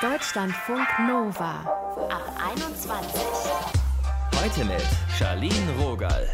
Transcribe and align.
Deutschlandfunk 0.00 0.86
Nova 1.08 1.64
ab 2.08 2.32
21. 2.54 3.20
Heute 4.40 4.64
mit 4.64 4.86
Charlene 5.18 5.72
Rogal. 5.80 6.28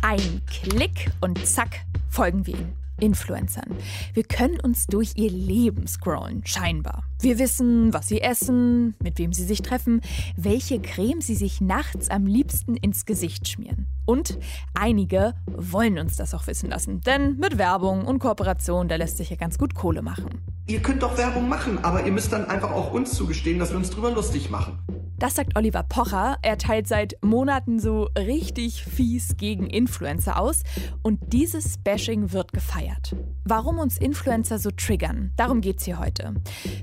Ein 0.00 0.40
Klick 0.46 1.10
und 1.20 1.46
zack, 1.46 1.80
folgen 2.08 2.46
wir 2.46 2.54
ihnen. 2.54 2.81
Influencern. 3.02 3.76
Wir 4.14 4.22
können 4.22 4.60
uns 4.60 4.86
durch 4.86 5.12
ihr 5.16 5.30
Leben 5.30 5.88
scrollen, 5.88 6.42
scheinbar. 6.46 7.02
Wir 7.20 7.38
wissen, 7.38 7.92
was 7.92 8.08
sie 8.08 8.20
essen, 8.20 8.94
mit 9.02 9.18
wem 9.18 9.32
sie 9.32 9.44
sich 9.44 9.60
treffen, 9.60 10.00
welche 10.36 10.80
Creme 10.80 11.20
sie 11.20 11.34
sich 11.34 11.60
nachts 11.60 12.08
am 12.08 12.26
liebsten 12.26 12.76
ins 12.76 13.04
Gesicht 13.04 13.48
schmieren. 13.48 13.88
Und 14.06 14.38
einige 14.74 15.34
wollen 15.46 15.98
uns 15.98 16.16
das 16.16 16.32
auch 16.32 16.46
wissen 16.46 16.70
lassen, 16.70 17.00
denn 17.00 17.38
mit 17.38 17.58
Werbung 17.58 18.06
und 18.06 18.20
Kooperation, 18.20 18.88
da 18.88 18.96
lässt 18.96 19.16
sich 19.16 19.30
ja 19.30 19.36
ganz 19.36 19.58
gut 19.58 19.74
Kohle 19.74 20.02
machen. 20.02 20.40
Ihr 20.68 20.80
könnt 20.80 21.02
doch 21.02 21.18
Werbung 21.18 21.48
machen, 21.48 21.84
aber 21.84 22.06
ihr 22.06 22.12
müsst 22.12 22.32
dann 22.32 22.44
einfach 22.44 22.70
auch 22.70 22.92
uns 22.92 23.12
zugestehen, 23.14 23.58
dass 23.58 23.70
wir 23.70 23.78
uns 23.78 23.90
drüber 23.90 24.12
lustig 24.12 24.48
machen. 24.48 24.78
Das 25.22 25.36
sagt 25.36 25.56
Oliver 25.56 25.84
Pocher. 25.84 26.36
Er 26.42 26.58
teilt 26.58 26.88
seit 26.88 27.16
Monaten 27.22 27.78
so 27.78 28.08
richtig 28.18 28.82
fies 28.82 29.36
gegen 29.36 29.68
Influencer 29.68 30.36
aus 30.36 30.64
und 31.02 31.32
dieses 31.32 31.78
Bashing 31.78 32.32
wird 32.32 32.52
gefeiert. 32.52 33.14
Warum 33.44 33.78
uns 33.78 33.98
Influencer 33.98 34.58
so 34.58 34.72
triggern, 34.72 35.30
darum 35.36 35.60
geht 35.60 35.78
es 35.78 35.84
hier 35.84 36.00
heute. 36.00 36.34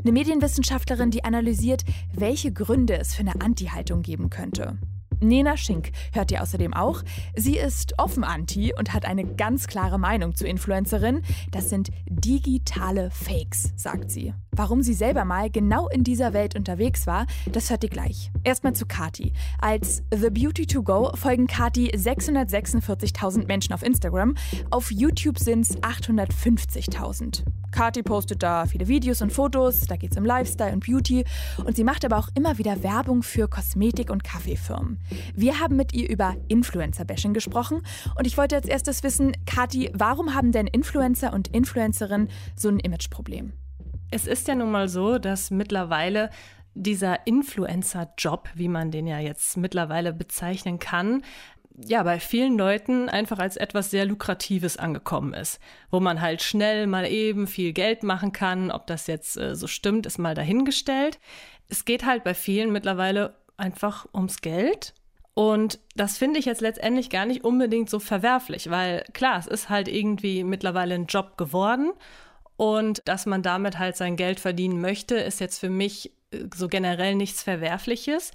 Eine 0.01 0.13
Medienwissenschaftlerin, 0.13 1.11
die 1.11 1.25
analysiert, 1.25 1.83
welche 2.13 2.53
Gründe 2.53 2.97
es 2.97 3.13
für 3.13 3.23
eine 3.23 3.41
Anti-Haltung 3.41 4.03
geben 4.03 4.29
könnte. 4.29 4.77
Nena 5.19 5.57
Schink 5.57 5.91
hört 6.13 6.31
ihr 6.31 6.41
außerdem 6.41 6.73
auch. 6.73 7.03
Sie 7.35 7.57
ist 7.57 7.95
offen 7.97 8.23
anti 8.23 8.73
und 8.73 8.93
hat 8.93 9.03
eine 9.03 9.25
ganz 9.25 9.67
klare 9.67 9.99
Meinung 9.99 10.33
zu 10.33 10.47
Influencerinnen. 10.47 11.23
Das 11.51 11.69
sind 11.69 11.89
digitale 12.07 13.11
Fakes, 13.11 13.73
sagt 13.75 14.11
sie. 14.11 14.33
Warum 14.59 14.81
sie 14.81 14.93
selber 14.93 15.23
mal 15.23 15.49
genau 15.49 15.87
in 15.87 16.03
dieser 16.03 16.33
Welt 16.33 16.53
unterwegs 16.53 17.07
war, 17.07 17.27
das 17.49 17.69
hört 17.69 17.85
ihr 17.85 17.89
gleich. 17.89 18.29
Erstmal 18.43 18.73
zu 18.73 18.85
Kati. 18.85 19.31
Als 19.57 20.03
The 20.13 20.29
Beauty 20.29 20.67
to 20.67 20.83
Go 20.83 21.15
folgen 21.15 21.47
Kati 21.47 21.91
646.000 21.95 23.47
Menschen 23.47 23.73
auf 23.73 23.83
Instagram. 23.83 24.35
Auf 24.69 24.91
YouTube 24.91 25.39
sind 25.39 25.61
es 25.61 25.77
850.000. 25.77 27.43
Kati 27.71 28.03
postet 28.03 28.43
da 28.43 28.65
viele 28.65 28.89
Videos 28.89 29.21
und 29.21 29.31
Fotos, 29.31 29.87
da 29.87 29.95
geht 29.95 30.11
es 30.11 30.17
um 30.17 30.25
Lifestyle 30.25 30.73
und 30.73 30.85
Beauty 30.85 31.23
und 31.63 31.77
sie 31.77 31.85
macht 31.85 32.03
aber 32.03 32.17
auch 32.17 32.27
immer 32.35 32.57
wieder 32.57 32.83
Werbung 32.83 33.23
für 33.23 33.47
Kosmetik- 33.47 34.09
und 34.09 34.25
Kaffeefirmen. 34.25 34.99
Wir 35.35 35.61
haben 35.61 35.77
mit 35.77 35.93
ihr 35.93 36.09
über 36.09 36.35
Influencer-Bashing 36.49 37.33
gesprochen 37.33 37.81
und 38.17 38.27
ich 38.27 38.37
wollte 38.37 38.57
als 38.57 38.67
erstes 38.67 39.03
wissen, 39.03 39.31
Kati, 39.45 39.89
warum 39.93 40.35
haben 40.35 40.51
denn 40.51 40.67
Influencer 40.67 41.31
und 41.31 41.47
Influencerinnen 41.47 42.27
so 42.57 42.67
ein 42.67 42.79
Imageproblem? 42.79 43.53
Es 44.11 44.27
ist 44.27 44.47
ja 44.47 44.55
nun 44.55 44.71
mal 44.71 44.87
so, 44.87 45.17
dass 45.19 45.51
mittlerweile 45.51 46.29
dieser 46.73 47.27
Influencer-Job, 47.27 48.49
wie 48.55 48.67
man 48.67 48.91
den 48.91 49.07
ja 49.07 49.19
jetzt 49.19 49.57
mittlerweile 49.57 50.13
bezeichnen 50.13 50.79
kann, 50.79 51.23
ja, 51.85 52.03
bei 52.03 52.19
vielen 52.19 52.57
Leuten 52.57 53.07
einfach 53.07 53.39
als 53.39 53.55
etwas 53.55 53.89
sehr 53.89 54.05
Lukratives 54.05 54.77
angekommen 54.77 55.33
ist, 55.33 55.59
wo 55.89 55.99
man 55.99 56.19
halt 56.19 56.41
schnell 56.41 56.87
mal 56.87 57.05
eben 57.05 57.47
viel 57.47 57.71
Geld 57.71 58.03
machen 58.03 58.33
kann. 58.33 58.69
Ob 58.71 58.87
das 58.87 59.07
jetzt 59.07 59.37
äh, 59.37 59.55
so 59.55 59.67
stimmt, 59.67 60.05
ist 60.05 60.17
mal 60.17 60.35
dahingestellt. 60.35 61.19
Es 61.69 61.85
geht 61.85 62.05
halt 62.05 62.23
bei 62.23 62.33
vielen 62.33 62.73
mittlerweile 62.73 63.35
einfach 63.55 64.07
ums 64.13 64.41
Geld. 64.41 64.93
Und 65.35 65.79
das 65.95 66.17
finde 66.17 66.39
ich 66.39 66.45
jetzt 66.45 66.59
letztendlich 66.61 67.09
gar 67.09 67.25
nicht 67.25 67.45
unbedingt 67.45 67.89
so 67.89 67.99
verwerflich, 67.99 68.69
weil 68.69 69.05
klar, 69.13 69.39
es 69.39 69.47
ist 69.47 69.69
halt 69.69 69.87
irgendwie 69.87 70.43
mittlerweile 70.43 70.95
ein 70.95 71.05
Job 71.05 71.37
geworden. 71.37 71.93
Und 72.59 73.01
dass 73.05 73.25
man 73.25 73.41
damit 73.41 73.79
halt 73.79 73.95
sein 73.95 74.17
Geld 74.17 74.41
verdienen 74.41 74.81
möchte, 74.81 75.15
ist 75.15 75.39
jetzt 75.39 75.59
für 75.59 75.69
mich 75.69 76.11
äh, 76.31 76.43
so 76.53 76.67
generell 76.67 77.15
nichts 77.15 77.41
Verwerfliches. 77.41 78.33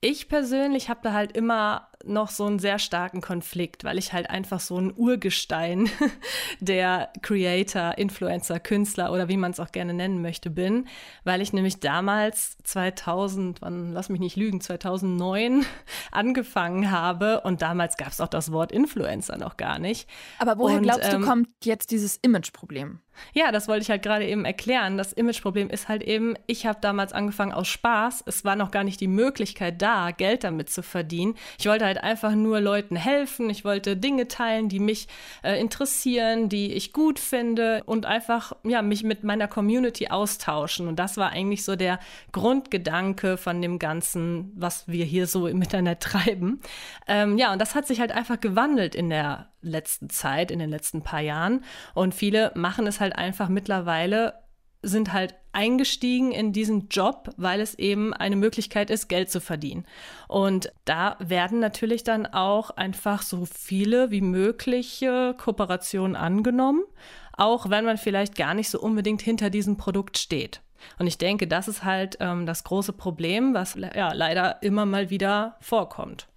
Ich 0.00 0.28
persönlich 0.28 0.88
habe 0.88 0.98
da 1.04 1.12
halt 1.12 1.36
immer 1.36 1.86
noch 2.04 2.30
so 2.30 2.46
einen 2.46 2.58
sehr 2.58 2.78
starken 2.78 3.20
Konflikt, 3.20 3.84
weil 3.84 3.98
ich 3.98 4.12
halt 4.12 4.30
einfach 4.30 4.60
so 4.60 4.78
ein 4.78 4.92
Urgestein 4.96 5.90
der 6.60 7.10
Creator, 7.22 7.98
Influencer, 7.98 8.60
Künstler 8.60 9.12
oder 9.12 9.28
wie 9.28 9.36
man 9.36 9.50
es 9.50 9.60
auch 9.60 9.72
gerne 9.72 9.94
nennen 9.94 10.22
möchte 10.22 10.50
bin, 10.50 10.86
weil 11.24 11.40
ich 11.40 11.52
nämlich 11.52 11.80
damals 11.80 12.56
2000, 12.64 13.60
wann, 13.60 13.92
lass 13.92 14.08
mich 14.08 14.20
nicht 14.20 14.36
lügen, 14.36 14.60
2009 14.60 15.64
angefangen 16.12 16.90
habe 16.90 17.40
und 17.42 17.62
damals 17.62 17.96
gab 17.96 18.08
es 18.08 18.20
auch 18.20 18.28
das 18.28 18.52
Wort 18.52 18.72
Influencer 18.72 19.36
noch 19.36 19.56
gar 19.56 19.78
nicht. 19.78 20.08
Aber 20.38 20.58
woher 20.58 20.78
und, 20.78 20.82
glaubst 20.82 21.12
du, 21.12 21.16
ähm, 21.16 21.22
kommt 21.22 21.48
jetzt 21.64 21.90
dieses 21.90 22.16
Imageproblem? 22.16 23.00
Ja, 23.32 23.52
das 23.52 23.68
wollte 23.68 23.82
ich 23.82 23.90
halt 23.90 24.02
gerade 24.02 24.26
eben 24.26 24.44
erklären. 24.44 24.96
Das 24.96 25.12
Imageproblem 25.12 25.70
ist 25.70 25.88
halt 25.88 26.02
eben, 26.02 26.34
ich 26.46 26.66
habe 26.66 26.78
damals 26.80 27.12
angefangen 27.12 27.52
aus 27.52 27.68
Spaß. 27.68 28.24
Es 28.26 28.44
war 28.44 28.56
noch 28.56 28.70
gar 28.70 28.84
nicht 28.84 29.00
die 29.00 29.08
Möglichkeit 29.08 29.80
da, 29.82 30.10
Geld 30.10 30.44
damit 30.44 30.70
zu 30.70 30.82
verdienen. 30.82 31.34
Ich 31.58 31.66
wollte 31.66 31.84
halt 31.84 31.89
einfach 31.98 32.34
nur 32.34 32.60
Leuten 32.60 32.96
helfen. 32.96 33.50
Ich 33.50 33.64
wollte 33.64 33.96
Dinge 33.96 34.28
teilen, 34.28 34.68
die 34.68 34.80
mich 34.80 35.08
äh, 35.42 35.60
interessieren, 35.60 36.48
die 36.48 36.72
ich 36.72 36.92
gut 36.92 37.18
finde 37.18 37.82
und 37.86 38.06
einfach 38.06 38.52
ja, 38.64 38.82
mich 38.82 39.02
mit 39.02 39.24
meiner 39.24 39.48
Community 39.48 40.08
austauschen. 40.08 40.88
Und 40.88 40.98
das 40.98 41.16
war 41.16 41.30
eigentlich 41.30 41.64
so 41.64 41.76
der 41.76 41.98
Grundgedanke 42.32 43.36
von 43.36 43.60
dem 43.62 43.78
Ganzen, 43.78 44.52
was 44.54 44.88
wir 44.88 45.04
hier 45.04 45.26
so 45.26 45.46
im 45.46 45.62
Internet 45.62 46.00
treiben. 46.00 46.60
Ähm, 47.06 47.38
ja, 47.38 47.52
und 47.52 47.60
das 47.60 47.74
hat 47.74 47.86
sich 47.86 48.00
halt 48.00 48.12
einfach 48.12 48.40
gewandelt 48.40 48.94
in 48.94 49.10
der 49.10 49.48
letzten 49.62 50.10
Zeit, 50.10 50.50
in 50.50 50.58
den 50.58 50.70
letzten 50.70 51.02
paar 51.02 51.20
Jahren. 51.20 51.64
Und 51.94 52.14
viele 52.14 52.52
machen 52.54 52.86
es 52.86 53.00
halt 53.00 53.16
einfach 53.16 53.48
mittlerweile, 53.48 54.34
sind 54.82 55.12
halt 55.12 55.34
eingestiegen 55.52 56.32
in 56.32 56.52
diesen 56.52 56.88
Job, 56.88 57.30
weil 57.36 57.60
es 57.60 57.74
eben 57.74 58.14
eine 58.14 58.36
Möglichkeit 58.36 58.90
ist, 58.90 59.08
Geld 59.08 59.30
zu 59.30 59.40
verdienen. 59.40 59.84
Und 60.28 60.72
da 60.84 61.16
werden 61.18 61.58
natürlich 61.58 62.04
dann 62.04 62.26
auch 62.26 62.70
einfach 62.70 63.22
so 63.22 63.46
viele 63.46 64.10
wie 64.10 64.20
mögliche 64.20 65.34
Kooperationen 65.36 66.16
angenommen, 66.16 66.82
auch 67.36 67.68
wenn 67.68 67.84
man 67.84 67.98
vielleicht 67.98 68.36
gar 68.36 68.54
nicht 68.54 68.70
so 68.70 68.80
unbedingt 68.80 69.22
hinter 69.22 69.50
diesem 69.50 69.76
Produkt 69.76 70.18
steht. 70.18 70.60
Und 70.98 71.06
ich 71.06 71.18
denke, 71.18 71.46
das 71.46 71.68
ist 71.68 71.84
halt 71.84 72.16
ähm, 72.20 72.46
das 72.46 72.64
große 72.64 72.92
Problem, 72.92 73.52
was 73.52 73.74
ja 73.74 74.12
leider 74.12 74.62
immer 74.62 74.86
mal 74.86 75.10
wieder 75.10 75.56
vorkommt. 75.60 76.29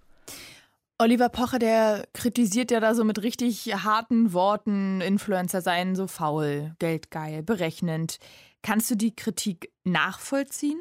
Oliver 1.04 1.28
Pocher, 1.28 1.58
der 1.58 2.08
kritisiert 2.14 2.70
ja 2.70 2.80
da 2.80 2.94
so 2.94 3.04
mit 3.04 3.22
richtig 3.22 3.66
harten 3.84 4.32
Worten, 4.32 5.02
Influencer 5.02 5.60
seien 5.60 5.94
so 5.94 6.06
faul, 6.06 6.74
geldgeil, 6.78 7.42
berechnend. 7.42 8.16
Kannst 8.62 8.90
du 8.90 8.94
die 8.94 9.14
Kritik 9.14 9.70
nachvollziehen? 9.84 10.80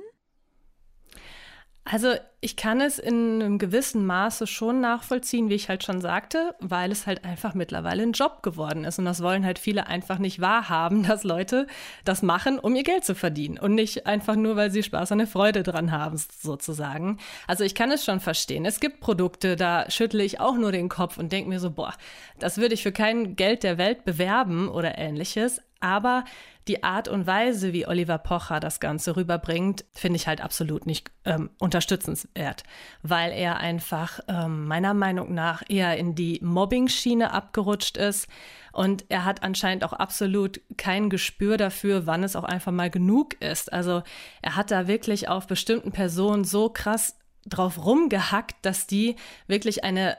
Also 1.85 2.13
ich 2.39 2.55
kann 2.55 2.79
es 2.79 2.97
in 2.97 3.41
einem 3.41 3.57
gewissen 3.57 4.05
Maße 4.05 4.47
schon 4.47 4.79
nachvollziehen, 4.79 5.49
wie 5.49 5.55
ich 5.55 5.67
halt 5.67 5.83
schon 5.83 5.99
sagte, 5.99 6.55
weil 6.59 6.93
es 6.93 7.07
halt 7.07 7.25
einfach 7.25 7.55
mittlerweile 7.55 8.03
ein 8.03 8.13
Job 8.13 8.41
geworden 8.41 8.85
ist. 8.85 8.99
Und 8.99 9.05
das 9.05 9.21
wollen 9.21 9.45
halt 9.45 9.59
viele 9.59 9.87
einfach 9.87 10.17
nicht 10.17 10.39
wahrhaben, 10.39 11.03
dass 11.07 11.25
Leute 11.25 11.67
das 12.05 12.21
machen, 12.21 12.57
um 12.57 12.75
ihr 12.75 12.83
Geld 12.83 13.03
zu 13.03 13.15
verdienen. 13.15 13.59
Und 13.59 13.75
nicht 13.75 14.07
einfach 14.07 14.35
nur, 14.35 14.55
weil 14.55 14.71
sie 14.71 14.81
Spaß 14.81 15.11
und 15.11 15.19
eine 15.19 15.27
Freude 15.27 15.61
dran 15.61 15.91
haben, 15.91 16.17
sozusagen. 16.17 17.17
Also 17.47 17.65
ich 17.65 17.75
kann 17.75 17.91
es 17.91 18.05
schon 18.05 18.21
verstehen. 18.21 18.65
Es 18.65 18.79
gibt 18.79 19.01
Produkte, 19.01 19.57
da 19.57 19.89
schüttle 19.91 20.23
ich 20.23 20.39
auch 20.39 20.55
nur 20.55 20.71
den 20.71 20.87
Kopf 20.87 21.17
und 21.17 21.33
denke 21.33 21.49
mir 21.49 21.59
so, 21.59 21.69
boah, 21.69 21.93
das 22.39 22.57
würde 22.57 22.75
ich 22.75 22.83
für 22.83 22.93
kein 22.93 23.35
Geld 23.35 23.63
der 23.63 23.77
Welt 23.77 24.05
bewerben 24.05 24.69
oder 24.69 24.97
ähnliches. 24.97 25.61
Aber 25.83 26.23
die 26.69 26.81
Art 26.81 27.09
und 27.09 27.27
Weise, 27.27 27.73
wie 27.73 27.85
Oliver 27.85 28.17
Pocher 28.17 28.61
das 28.61 28.79
Ganze 28.79 29.17
rüberbringt, 29.17 29.83
finde 29.91 30.15
ich 30.15 30.27
halt 30.27 30.39
absolut 30.39 30.85
nicht 30.85 31.11
ähm, 31.25 31.49
unterstützenswert, 31.59 32.63
weil 33.01 33.33
er 33.33 33.57
einfach 33.57 34.21
ähm, 34.29 34.65
meiner 34.65 34.93
Meinung 34.93 35.33
nach 35.33 35.61
eher 35.67 35.97
in 35.97 36.15
die 36.15 36.39
Mobbing-Schiene 36.41 37.31
abgerutscht 37.31 37.97
ist. 37.97 38.29
Und 38.71 39.03
er 39.09 39.25
hat 39.25 39.43
anscheinend 39.43 39.83
auch 39.83 39.91
absolut 39.91 40.61
kein 40.77 41.09
Gespür 41.09 41.57
dafür, 41.57 42.07
wann 42.07 42.23
es 42.23 42.37
auch 42.37 42.45
einfach 42.45 42.71
mal 42.71 42.89
genug 42.89 43.41
ist. 43.41 43.73
Also 43.73 44.01
er 44.41 44.55
hat 44.55 44.71
da 44.71 44.87
wirklich 44.87 45.27
auf 45.27 45.47
bestimmten 45.47 45.91
Personen 45.91 46.45
so 46.45 46.69
krass 46.69 47.17
drauf 47.45 47.85
rumgehackt, 47.85 48.55
dass 48.61 48.87
die 48.87 49.17
wirklich 49.47 49.83
eine 49.83 50.15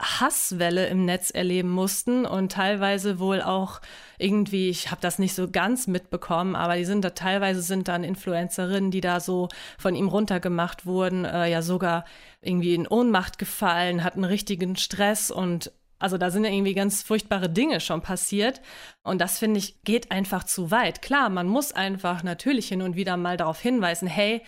Hasswelle 0.00 0.86
im 0.88 1.04
Netz 1.04 1.30
erleben 1.30 1.70
mussten 1.70 2.26
und 2.26 2.52
teilweise 2.52 3.18
wohl 3.18 3.40
auch 3.40 3.80
irgendwie, 4.18 4.68
ich 4.68 4.90
habe 4.90 5.00
das 5.00 5.18
nicht 5.18 5.34
so 5.34 5.50
ganz 5.50 5.86
mitbekommen, 5.86 6.54
aber 6.54 6.76
die 6.76 6.84
sind 6.84 7.04
da 7.04 7.10
teilweise 7.10 7.62
sind 7.62 7.88
dann 7.88 8.04
Influencerinnen, 8.04 8.90
die 8.90 9.00
da 9.00 9.20
so 9.20 9.48
von 9.78 9.94
ihm 9.94 10.08
runtergemacht 10.08 10.84
wurden, 10.84 11.24
äh, 11.24 11.50
ja 11.50 11.62
sogar 11.62 12.04
irgendwie 12.42 12.74
in 12.74 12.86
Ohnmacht 12.86 13.38
gefallen, 13.38 14.04
hatten 14.04 14.24
richtigen 14.24 14.76
Stress 14.76 15.30
und 15.30 15.72
also 15.98 16.18
da 16.18 16.30
sind 16.30 16.44
ja 16.44 16.50
irgendwie 16.50 16.74
ganz 16.74 17.02
furchtbare 17.02 17.48
Dinge 17.48 17.80
schon 17.80 18.02
passiert. 18.02 18.60
Und 19.02 19.18
das 19.20 19.38
finde 19.38 19.58
ich 19.58 19.82
geht 19.82 20.10
einfach 20.10 20.44
zu 20.44 20.70
weit. 20.70 21.00
Klar, 21.00 21.30
man 21.30 21.46
muss 21.46 21.72
einfach 21.72 22.22
natürlich 22.22 22.68
hin 22.68 22.82
und 22.82 22.96
wieder 22.96 23.16
mal 23.16 23.38
darauf 23.38 23.60
hinweisen, 23.60 24.06
hey, 24.06 24.42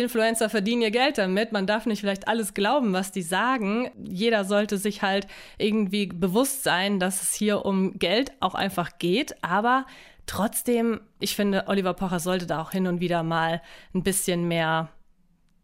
Influencer 0.00 0.48
verdienen 0.48 0.82
ihr 0.82 0.90
Geld 0.90 1.18
damit. 1.18 1.52
Man 1.52 1.66
darf 1.66 1.86
nicht 1.86 2.00
vielleicht 2.00 2.28
alles 2.28 2.54
glauben, 2.54 2.92
was 2.92 3.12
die 3.12 3.22
sagen. 3.22 3.90
Jeder 4.02 4.44
sollte 4.44 4.78
sich 4.78 5.02
halt 5.02 5.26
irgendwie 5.58 6.06
bewusst 6.06 6.62
sein, 6.62 6.98
dass 7.00 7.22
es 7.22 7.34
hier 7.34 7.64
um 7.64 7.98
Geld 7.98 8.32
auch 8.40 8.54
einfach 8.54 8.98
geht. 8.98 9.42
Aber 9.42 9.86
Trotzdem, 10.26 11.00
ich 11.20 11.36
finde, 11.36 11.68
Oliver 11.68 11.94
Pocher 11.94 12.18
sollte 12.18 12.46
da 12.46 12.60
auch 12.60 12.72
hin 12.72 12.88
und 12.88 13.00
wieder 13.00 13.22
mal 13.22 13.62
ein 13.94 14.02
bisschen 14.02 14.48
mehr 14.48 14.90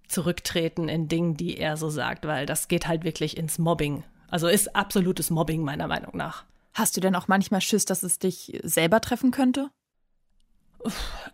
zurücktreten 0.06 0.88
in 0.88 1.08
Dingen, 1.08 1.36
die 1.36 1.58
er 1.58 1.76
so 1.76 1.90
sagt, 1.90 2.26
weil 2.26 2.46
das 2.46 2.68
geht 2.68 2.86
halt 2.86 3.02
wirklich 3.02 3.36
ins 3.36 3.58
Mobbing. 3.58 4.04
Also 4.28 4.46
ist 4.46 4.76
absolutes 4.76 5.30
Mobbing 5.30 5.62
meiner 5.62 5.88
Meinung 5.88 6.16
nach. 6.16 6.44
Hast 6.74 6.96
du 6.96 7.00
denn 7.00 7.16
auch 7.16 7.28
manchmal 7.28 7.60
Schiss, 7.60 7.84
dass 7.84 8.02
es 8.02 8.18
dich 8.18 8.58
selber 8.62 9.00
treffen 9.00 9.30
könnte? 9.30 9.70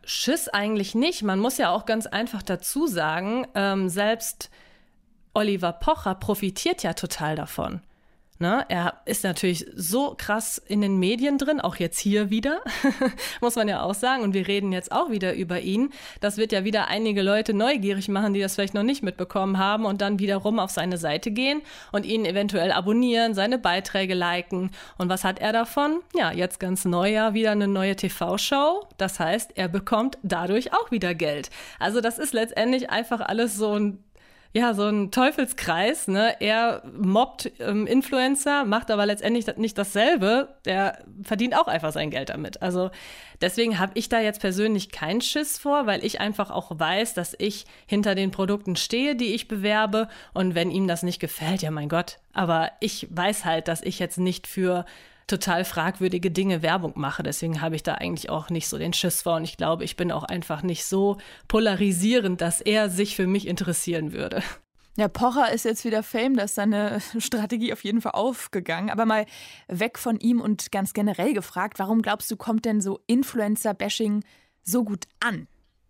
Schiss 0.05 0.49
eigentlich 0.49 0.95
nicht. 0.95 1.23
Man 1.23 1.39
muss 1.39 1.59
ja 1.59 1.71
auch 1.71 1.87
ganz 1.87 2.07
einfach 2.07 2.43
dazu 2.43 2.87
sagen, 2.87 3.47
ähm, 3.55 3.89
selbst 3.89 4.51
Oliver 5.35 5.73
Pocher 5.73 6.15
profitiert 6.15 6.83
ja 6.83 6.95
total 6.95 7.37
davon. 7.37 7.81
Ne? 8.41 8.65
Er 8.69 8.95
ist 9.05 9.25
natürlich 9.25 9.67
so 9.75 10.15
krass 10.17 10.59
in 10.59 10.81
den 10.81 10.99
Medien 10.99 11.39
drin, 11.39 11.61
auch 11.61 11.77
jetzt 11.77 11.99
hier 11.99 12.31
wieder, 12.31 12.61
muss 13.41 13.57
man 13.57 13.67
ja 13.67 13.83
auch 13.83 13.95
sagen. 13.95 14.23
Und 14.23 14.33
wir 14.33 14.47
reden 14.47 14.73
jetzt 14.73 14.93
auch 14.93 15.11
wieder 15.11 15.35
über 15.35 15.61
ihn. 15.61 15.91
Das 16.21 16.37
wird 16.37 16.53
ja 16.53 16.65
wieder 16.65 16.87
einige 16.87 17.23
Leute 17.23 17.53
neugierig 17.53 18.09
machen, 18.09 18.35
die 18.35 18.41
das 18.41 18.55
vielleicht 18.55 18.75
noch 18.75 18.85
nicht 18.85 19.03
mitbekommen 19.03 19.59
haben 19.59 19.85
und 19.85 20.01
dann 20.01 20.21
wiederum 20.21 20.61
auf 20.61 20.71
seine 20.71 20.99
Seite 20.99 21.33
gehen 21.33 21.63
und 21.91 22.07
ihn 22.07 22.25
eventuell 22.25 22.71
abonnieren, 22.71 23.35
seine 23.35 23.59
Beiträge 23.59 24.15
liken. 24.15 24.71
Und 24.99 25.09
was 25.09 25.25
hat 25.25 25.41
er 25.41 25.53
davon? 25.53 25.99
Ja, 26.15 26.31
jetzt 26.31 26.61
ganz 26.61 26.85
neu 26.85 27.11
ja 27.11 27.35
wieder 27.35 27.51
eine 27.51 27.67
neue 27.67 27.97
TV-Show. 27.97 28.87
Das 28.99 29.19
heißt, 29.19 29.53
er 29.57 29.67
bekommt 29.69 30.17
dadurch 30.23 30.73
auch 30.73 30.93
wieder 30.93 31.15
Geld. 31.15 31.51
Also 31.81 32.01
das 32.01 32.19
ist 32.19 32.35
letztendlich 32.35 32.91
einfach 32.91 33.21
alles 33.21 33.57
so 33.57 33.75
ein 33.75 34.05
ja, 34.59 34.75
so 34.75 34.87
ein 34.87 35.11
Teufelskreis. 35.13 36.09
Ne? 36.09 36.35
Er 36.41 36.83
mobbt 36.97 37.51
ähm, 37.61 37.87
Influencer, 37.87 38.65
macht 38.65 38.91
aber 38.91 39.07
letztendlich 39.07 39.47
nicht 39.57 39.79
dasselbe. 39.79 40.57
Der 40.65 40.99
verdient 41.23 41.57
auch 41.57 41.69
einfach 41.69 41.93
sein 41.93 42.11
Geld 42.11 42.31
damit. 42.31 42.61
Also 42.61 42.91
deswegen 43.41 43.79
habe 43.79 43.93
ich 43.95 44.09
da 44.09 44.21
jetzt 44.21 44.41
persönlich 44.41 44.91
keinen 44.91 45.21
Schiss 45.21 45.59
vor, 45.59 45.87
weil 45.87 46.05
ich 46.05 46.21
einfach 46.21 46.51
auch 46.51 46.73
weiß, 46.77 47.15
dass 47.15 47.37
ich 47.39 47.67
hinter 47.87 48.17
den 48.17 48.33
Produkten 48.33 48.75
stehe, 48.75 49.15
die 49.15 49.33
ich 49.35 49.47
bewerbe. 49.47 50.09
Und 50.35 50.57
wenn 50.57 50.73
ihm 50.73 50.89
das 50.89 51.05
nicht 51.05 51.21
gefällt, 51.21 51.63
ja 51.63 51.71
mein 51.71 51.89
Gott. 51.89 52.19
Aber 52.33 52.73
ich 52.81 53.07
weiß 53.11 53.45
halt, 53.45 53.69
dass 53.69 53.81
ich 53.83 54.01
jetzt 54.01 54.19
nicht 54.19 54.49
für 54.49 54.85
total 55.29 55.65
fragwürdige 55.65 56.31
Dinge 56.31 56.63
Werbung 56.63 56.95
mache. 56.97 57.23
Deswegen 57.23 57.61
habe 57.61 57.77
ich 57.77 57.85
da 57.85 57.95
eigentlich 57.95 58.31
auch 58.31 58.51
nicht 58.51 58.69
so 58.69 58.79
den 58.79 58.93
Schiss 58.93 59.23
vor. 59.23 59.37
Und 59.37 59.45
ich 59.45 59.57
glaube, 59.57 59.85
ich 59.85 59.97
bin 59.97 60.11
auch 60.11 60.25
einfach 60.25 60.63
nicht 60.63 60.85
so 60.85 61.19
polarisierend, 61.47 62.41
dass 62.41 62.61
er 62.61 62.91
sich 62.91 63.15
für 63.15 63.29
mich 63.29 63.47
interessieren 63.47 64.13
würde. 64.13 64.43
Ja, 64.97 65.07
Pocher 65.07 65.53
ist 65.53 65.65
jetzt 65.65 65.85
wieder 65.85 66.03
Fame, 66.03 66.37
da 66.37 66.43
ist 66.43 66.57
seine 66.57 67.01
Strategie 67.19 67.73
auf 67.73 67.85
jeden 67.85 68.01
Fall 68.01 68.13
aufgegangen. 68.13 68.91
Aber 68.91 69.07
mal 69.07 69.27
weg 69.69 69.97
von 69.97 70.19
ihm 70.19 70.41
und 70.41 70.73
ganz 70.73 70.93
generell 70.93 71.35
gefragt, 71.35 71.79
warum 71.79 72.03
glaubst 72.03 72.29
du, 72.33 72.37
kommt 72.37 72.65
denn 72.65 72.81
so 72.81 72.99
Influencer-Bashing 73.07 74.25
so 74.65 74.83
gut 74.83 75.05
an? 75.21 75.47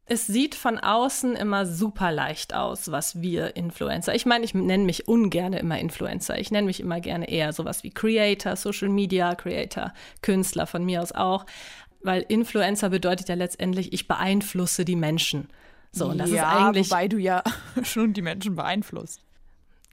Es 0.08 0.26
sieht 0.26 0.54
von 0.54 0.78
außen 0.78 1.36
immer 1.36 1.66
super 1.66 2.10
leicht 2.10 2.54
aus, 2.54 2.90
was 2.90 3.20
wir 3.20 3.56
Influencer. 3.56 4.14
Ich 4.14 4.26
meine, 4.26 4.44
ich 4.44 4.54
nenne 4.54 4.84
mich 4.84 5.06
ungern 5.06 5.52
immer 5.52 5.78
Influencer. 5.78 6.38
Ich 6.38 6.50
nenne 6.50 6.66
mich 6.66 6.80
immer 6.80 7.00
gerne 7.00 7.28
eher 7.28 7.52
sowas 7.52 7.82
wie 7.82 7.90
Creator, 7.90 8.56
Social 8.56 8.88
Media 8.88 9.34
Creator, 9.34 9.92
Künstler 10.22 10.66
von 10.66 10.84
mir 10.84 11.02
aus 11.02 11.12
auch. 11.12 11.44
Weil 12.00 12.24
Influencer 12.28 12.90
bedeutet 12.90 13.28
ja 13.28 13.34
letztendlich, 13.34 13.92
ich 13.92 14.08
beeinflusse 14.08 14.84
die 14.84 14.96
Menschen. 14.96 15.48
So, 15.92 16.06
und 16.06 16.18
das 16.18 16.30
ja, 16.30 16.36
ist 16.36 16.56
eigentlich. 16.56 16.90
Wobei 16.90 17.08
du 17.08 17.18
ja 17.18 17.42
schon 17.82 18.12
die 18.14 18.22
Menschen 18.22 18.56
beeinflusst. 18.56 19.24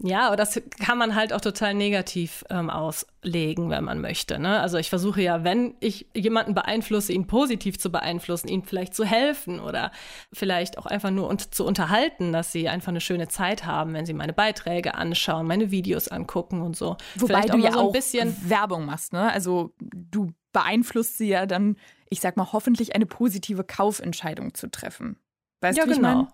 Ja, 0.01 0.27
aber 0.27 0.35
das 0.35 0.61
kann 0.79 0.97
man 0.97 1.15
halt 1.15 1.31
auch 1.31 1.39
total 1.39 1.73
negativ 1.73 2.43
ähm, 2.49 2.69
auslegen, 2.69 3.69
wenn 3.69 3.85
man 3.85 4.01
möchte. 4.01 4.39
Ne? 4.39 4.59
Also 4.59 4.77
ich 4.77 4.89
versuche 4.89 5.21
ja, 5.21 5.45
wenn 5.45 5.75
ich 5.79 6.07
jemanden 6.13 6.53
beeinflusse, 6.53 7.13
ihn 7.13 7.27
positiv 7.27 7.79
zu 7.79 7.89
beeinflussen, 7.91 8.49
ihm 8.49 8.63
vielleicht 8.63 8.93
zu 8.93 9.05
helfen 9.05 9.61
oder 9.61 9.91
vielleicht 10.33 10.77
auch 10.77 10.85
einfach 10.85 11.11
nur 11.11 11.29
und 11.29 11.55
zu 11.55 11.65
unterhalten, 11.65 12.33
dass 12.33 12.51
sie 12.51 12.67
einfach 12.67 12.89
eine 12.89 12.99
schöne 12.99 13.29
Zeit 13.29 13.65
haben, 13.65 13.93
wenn 13.93 14.05
sie 14.05 14.13
meine 14.13 14.33
Beiträge 14.33 14.95
anschauen, 14.95 15.47
meine 15.47 15.71
Videos 15.71 16.09
angucken 16.09 16.61
und 16.61 16.75
so. 16.75 16.97
Wobei 17.15 17.27
vielleicht 17.27 17.53
du 17.53 17.59
ja 17.59 17.71
so 17.71 17.79
ein 17.79 17.85
auch 17.85 17.91
bisschen 17.93 18.35
Werbung 18.49 18.85
machst, 18.85 19.13
ne? 19.13 19.31
Also 19.31 19.73
du 19.79 20.33
beeinflusst 20.51 21.17
sie 21.17 21.29
ja 21.29 21.45
dann, 21.45 21.77
ich 22.09 22.19
sag 22.19 22.35
mal, 22.35 22.51
hoffentlich 22.51 22.95
eine 22.95 23.05
positive 23.05 23.63
Kaufentscheidung 23.63 24.53
zu 24.53 24.69
treffen. 24.69 25.17
Weißt 25.61 25.77
ja, 25.77 25.85
du, 25.85 25.91
wie 25.91 25.95
genau. 25.95 26.09
Ich 26.09 26.15
mein? 26.15 26.27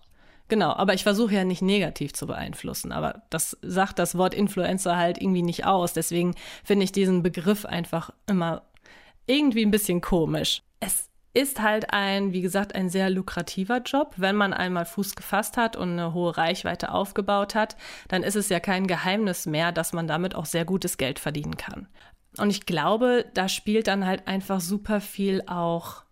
Genau, 0.52 0.74
aber 0.74 0.94
ich 0.94 1.04
versuche 1.04 1.34
ja 1.34 1.46
nicht 1.46 1.62
negativ 1.62 2.12
zu 2.12 2.28
beeinflussen. 2.28 2.92
Aber 2.92 3.22
das 3.30 3.58
sagt 3.62 4.00
das 4.00 4.18
Wort 4.18 4.34
Influencer 4.34 4.98
halt 4.98 5.18
irgendwie 5.18 5.44
nicht 5.44 5.66
aus. 5.66 5.94
Deswegen 5.94 6.36
finde 6.66 6.84
ich 6.84 6.92
diesen 6.92 7.24
Begriff 7.24 7.64
einfach 7.64 8.10
immer 8.28 8.64
irgendwie 9.28 9.66
ein 9.66 9.72
bisschen 9.72 10.02
komisch. 10.02 10.62
Es 10.82 11.08
ist 11.34 11.62
halt 11.62 11.94
ein, 11.94 12.34
wie 12.34 12.42
gesagt, 12.42 12.76
ein 12.76 12.90
sehr 12.90 13.10
lukrativer 13.10 13.78
Job. 13.78 14.16
Wenn 14.18 14.36
man 14.36 14.52
einmal 14.52 14.84
Fuß 14.84 15.16
gefasst 15.16 15.56
hat 15.56 15.78
und 15.78 15.94
eine 15.94 16.14
hohe 16.14 16.36
Reichweite 16.36 16.92
aufgebaut 16.92 17.56
hat, 17.56 17.78
dann 18.10 18.22
ist 18.22 18.36
es 18.36 18.50
ja 18.50 18.60
kein 18.60 18.88
Geheimnis 18.88 19.46
mehr, 19.46 19.72
dass 19.72 19.94
man 19.94 20.06
damit 20.06 20.36
auch 20.36 20.46
sehr 20.46 20.66
gutes 20.66 20.98
Geld 20.98 21.18
verdienen 21.18 21.56
kann. 21.56 21.88
Und 22.38 22.50
ich 22.50 22.66
glaube, 22.66 23.26
da 23.36 23.48
spielt 23.48 23.88
dann 23.88 24.06
halt 24.06 24.28
einfach 24.28 24.60
super 24.60 25.00
viel 25.00 25.44
auch 25.48 26.04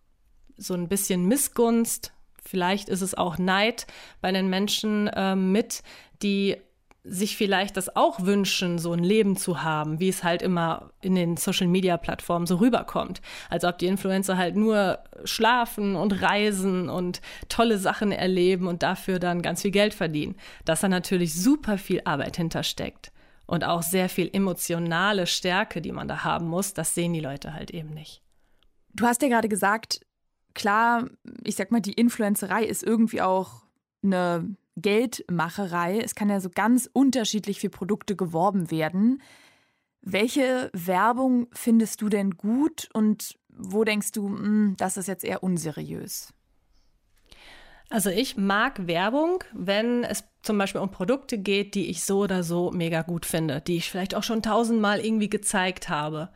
so 0.56 0.76
ein 0.76 0.88
bisschen 0.88 1.26
Missgunst, 1.26 2.14
Vielleicht 2.44 2.90
ist 2.90 3.02
es 3.02 3.16
auch 3.16 3.38
Neid 3.38 3.88
bei 4.22 4.32
den 4.32 4.50
Menschen 4.50 5.08
äh, 5.08 5.36
mit, 5.36 5.84
die 6.22 6.58
sich 7.04 7.38
vielleicht 7.38 7.78
das 7.78 7.96
auch 7.96 8.22
wünschen, 8.22 8.78
so 8.78 8.92
ein 8.92 9.04
Leben 9.04 9.38
zu 9.38 9.64
haben, 9.64 10.00
wie 10.00 10.10
es 10.10 10.24
halt 10.24 10.42
immer 10.42 10.92
in 11.02 11.16
den 11.16 11.38
Social-Media-Plattformen 11.38 12.46
so 12.46 12.58
rüberkommt. 12.58 13.22
Als 13.50 13.64
ob 13.64 13.78
die 13.78 13.88
Influencer 13.88 14.38
halt 14.38 14.56
nur 14.56 15.00
schlafen 15.24 15.96
und 15.96 16.22
reisen 16.22 16.90
und 16.90 17.22
tolle 17.48 17.78
Sachen 17.78 18.12
erleben 18.12 18.68
und 18.68 18.84
dafür 18.84 19.20
dann 19.20 19.42
ganz 19.42 19.62
viel 19.62 19.72
Geld 19.72 19.94
verdienen. 19.94 20.36
Dass 20.66 20.82
da 20.82 20.90
natürlich 20.90 21.34
super 21.34 21.78
viel 21.78 22.02
Arbeit 22.04 22.36
hintersteckt 22.38 23.12
und 23.46 23.64
auch 23.64 23.82
sehr 23.82 24.10
viel 24.10 24.30
emotionale 24.32 25.26
Stärke, 25.26 25.82
die 25.82 25.92
man 25.92 26.08
da 26.08 26.24
haben 26.24 26.48
muss, 26.48 26.74
das 26.74 26.94
sehen 26.94 27.14
die 27.14 27.22
Leute 27.22 27.54
halt 27.54 27.72
eben 27.72 27.90
nicht. 27.90 28.22
Du 28.94 29.06
hast 29.06 29.22
ja 29.22 29.30
gerade 29.30 29.50
gesagt, 29.50 30.02
klar, 30.54 31.10
ich 31.44 31.56
sag 31.56 31.72
mal, 31.72 31.82
die 31.82 31.94
Influencerei 31.94 32.64
ist 32.64 32.84
irgendwie 32.84 33.22
auch 33.22 33.64
eine 34.04 34.56
Geldmacherei. 34.78 36.00
Es 36.00 36.16
kann 36.16 36.30
ja 36.30 36.40
so 36.40 36.50
ganz 36.50 36.90
unterschiedlich 36.92 37.60
für 37.60 37.70
Produkte 37.70 38.16
geworben 38.16 38.72
werden. 38.72 39.22
Welche 40.02 40.70
Werbung 40.74 41.48
findest 41.52 42.02
du 42.02 42.10
denn 42.10 42.32
gut 42.32 42.90
und 42.94 43.38
wo 43.50 43.84
denkst 43.84 44.14
du, 44.14 44.30
mh, 44.30 44.40
hm, 44.40 44.76
das 44.78 44.98
ist 44.98 45.08
jetzt 45.08 45.26
eher 45.26 45.44
unseriös? 45.44 46.34
Also 47.90 48.12
ich 48.12 48.38
mag 48.38 48.86
Werbung, 48.88 49.44
wenn 49.52 50.04
es 50.04 50.24
zum 50.44 50.58
Beispiel 50.58 50.80
um 50.80 50.92
Produkte 50.92 51.40
geht, 51.40 51.74
die 51.74 51.90
ich 51.90 52.04
so 52.04 52.20
oder 52.20 52.44
so 52.44 52.72
mega 52.72 53.02
gut 53.02 53.26
finde, 53.26 53.62
die 53.62 53.78
ich 53.78 53.90
vielleicht 53.90 54.14
auch 54.14 54.24
schon 54.24 54.44
tausendmal 54.44 55.04
irgendwie 55.04 55.30
gezeigt 55.30 55.90
habe 55.90 56.30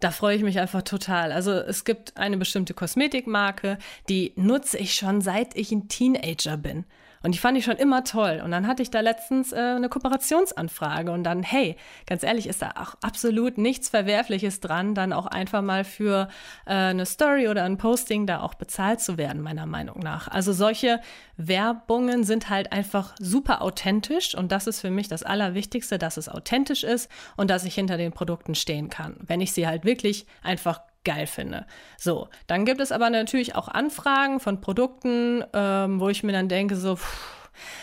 da 0.00 0.10
freue 0.10 0.36
ich 0.36 0.42
mich 0.42 0.58
einfach 0.60 0.82
total. 0.82 1.32
Also 1.32 1.52
es 1.52 1.84
gibt 1.84 2.16
eine 2.16 2.36
bestimmte 2.36 2.74
Kosmetikmarke, 2.74 3.78
die 4.08 4.32
nutze 4.36 4.78
ich 4.78 4.94
schon 4.94 5.20
seit 5.20 5.56
ich 5.56 5.72
ein 5.72 5.88
Teenager 5.88 6.56
bin. 6.56 6.84
Und 7.22 7.34
die 7.34 7.38
fand 7.38 7.58
ich 7.58 7.64
schon 7.64 7.76
immer 7.76 8.04
toll. 8.04 8.40
Und 8.44 8.50
dann 8.50 8.66
hatte 8.66 8.82
ich 8.82 8.90
da 8.90 9.00
letztens 9.00 9.52
äh, 9.52 9.56
eine 9.56 9.88
Kooperationsanfrage 9.88 11.10
und 11.10 11.24
dann, 11.24 11.42
hey, 11.42 11.76
ganz 12.06 12.22
ehrlich, 12.22 12.46
ist 12.46 12.62
da 12.62 12.70
auch 12.76 12.94
absolut 13.02 13.58
nichts 13.58 13.88
Verwerfliches 13.88 14.60
dran, 14.60 14.94
dann 14.94 15.12
auch 15.12 15.26
einfach 15.26 15.62
mal 15.62 15.84
für 15.84 16.28
äh, 16.66 16.72
eine 16.72 17.06
Story 17.06 17.48
oder 17.48 17.64
ein 17.64 17.78
Posting 17.78 18.26
da 18.26 18.40
auch 18.40 18.54
bezahlt 18.54 19.00
zu 19.00 19.18
werden, 19.18 19.42
meiner 19.42 19.66
Meinung 19.66 19.98
nach. 20.00 20.28
Also 20.28 20.52
solche 20.52 21.00
Werbungen 21.36 22.24
sind 22.24 22.50
halt 22.50 22.72
einfach 22.72 23.14
super 23.18 23.62
authentisch 23.62 24.34
und 24.34 24.52
das 24.52 24.66
ist 24.66 24.80
für 24.80 24.90
mich 24.90 25.08
das 25.08 25.22
Allerwichtigste, 25.22 25.98
dass 25.98 26.16
es 26.16 26.28
authentisch 26.28 26.84
ist 26.84 27.10
und 27.36 27.50
dass 27.50 27.64
ich 27.64 27.74
hinter 27.74 27.96
den 27.96 28.12
Produkten 28.12 28.54
stehen 28.54 28.90
kann. 28.90 29.16
Wenn 29.20 29.40
ich 29.40 29.52
sie 29.52 29.66
halt 29.66 29.84
wirklich 29.84 30.26
einfach 30.42 30.80
geil 31.08 31.26
finde. 31.26 31.64
So, 31.96 32.28
dann 32.46 32.66
gibt 32.66 32.82
es 32.82 32.92
aber 32.92 33.08
natürlich 33.08 33.54
auch 33.54 33.68
Anfragen 33.68 34.40
von 34.40 34.60
Produkten, 34.60 35.42
ähm, 35.54 36.00
wo 36.00 36.10
ich 36.10 36.22
mir 36.22 36.32
dann 36.32 36.48
denke, 36.48 36.76
so, 36.76 36.96
pff, 36.96 37.38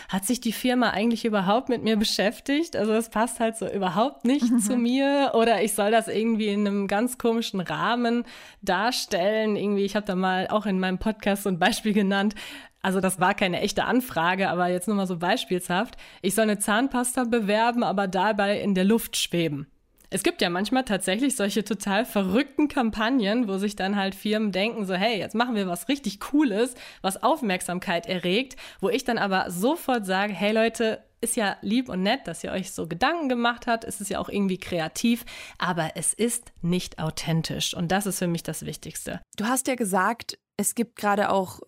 hat 0.08 0.24
sich 0.24 0.40
die 0.40 0.52
Firma 0.52 0.90
eigentlich 0.90 1.24
überhaupt 1.24 1.68
mit 1.68 1.82
mir 1.82 1.96
beschäftigt? 1.96 2.76
Also 2.76 2.92
es 2.92 3.10
passt 3.10 3.40
halt 3.40 3.56
so 3.56 3.68
überhaupt 3.68 4.24
nicht 4.24 4.48
mhm. 4.48 4.58
zu 4.60 4.76
mir 4.76 5.32
oder 5.34 5.60
ich 5.62 5.74
soll 5.74 5.90
das 5.90 6.06
irgendwie 6.06 6.48
in 6.48 6.66
einem 6.66 6.86
ganz 6.86 7.18
komischen 7.18 7.60
Rahmen 7.60 8.24
darstellen. 8.62 9.56
Irgendwie, 9.56 9.84
ich 9.84 9.96
habe 9.96 10.06
da 10.06 10.14
mal 10.14 10.46
auch 10.48 10.64
in 10.64 10.78
meinem 10.78 10.98
Podcast 10.98 11.42
so 11.42 11.48
ein 11.48 11.58
Beispiel 11.58 11.92
genannt. 11.92 12.36
Also 12.80 13.00
das 13.00 13.18
war 13.18 13.34
keine 13.34 13.60
echte 13.60 13.84
Anfrage, 13.84 14.48
aber 14.48 14.68
jetzt 14.68 14.86
nur 14.86 14.96
mal 14.96 15.08
so 15.08 15.18
beispielshaft. 15.18 15.96
Ich 16.22 16.36
soll 16.36 16.44
eine 16.44 16.60
Zahnpasta 16.60 17.24
bewerben, 17.24 17.82
aber 17.82 18.06
dabei 18.06 18.60
in 18.60 18.76
der 18.76 18.84
Luft 18.84 19.16
schweben. 19.16 19.66
Es 20.10 20.22
gibt 20.22 20.40
ja 20.40 20.50
manchmal 20.50 20.84
tatsächlich 20.84 21.36
solche 21.36 21.64
total 21.64 22.04
verrückten 22.04 22.68
Kampagnen, 22.68 23.48
wo 23.48 23.58
sich 23.58 23.76
dann 23.76 23.96
halt 23.96 24.14
Firmen 24.14 24.52
denken, 24.52 24.84
so 24.86 24.94
hey, 24.94 25.18
jetzt 25.18 25.34
machen 25.34 25.54
wir 25.54 25.66
was 25.66 25.88
richtig 25.88 26.20
Cooles, 26.20 26.74
was 27.02 27.22
Aufmerksamkeit 27.22 28.06
erregt, 28.06 28.56
wo 28.80 28.88
ich 28.88 29.04
dann 29.04 29.18
aber 29.18 29.50
sofort 29.50 30.06
sage, 30.06 30.32
hey 30.32 30.52
Leute, 30.52 31.02
ist 31.20 31.36
ja 31.36 31.56
lieb 31.62 31.88
und 31.88 32.02
nett, 32.02 32.26
dass 32.26 32.44
ihr 32.44 32.52
euch 32.52 32.70
so 32.70 32.86
Gedanken 32.86 33.28
gemacht 33.28 33.66
habt. 33.66 33.84
Es 33.84 34.00
ist 34.00 34.10
ja 34.10 34.18
auch 34.18 34.28
irgendwie 34.28 34.58
kreativ, 34.58 35.24
aber 35.58 35.92
es 35.96 36.12
ist 36.12 36.52
nicht 36.62 36.98
authentisch. 36.98 37.74
Und 37.74 37.90
das 37.90 38.06
ist 38.06 38.18
für 38.18 38.26
mich 38.26 38.42
das 38.42 38.64
Wichtigste. 38.64 39.20
Du 39.36 39.46
hast 39.46 39.66
ja 39.66 39.74
gesagt, 39.74 40.38
es 40.56 40.74
gibt 40.74 40.96
gerade 40.96 41.30
auch 41.30 41.60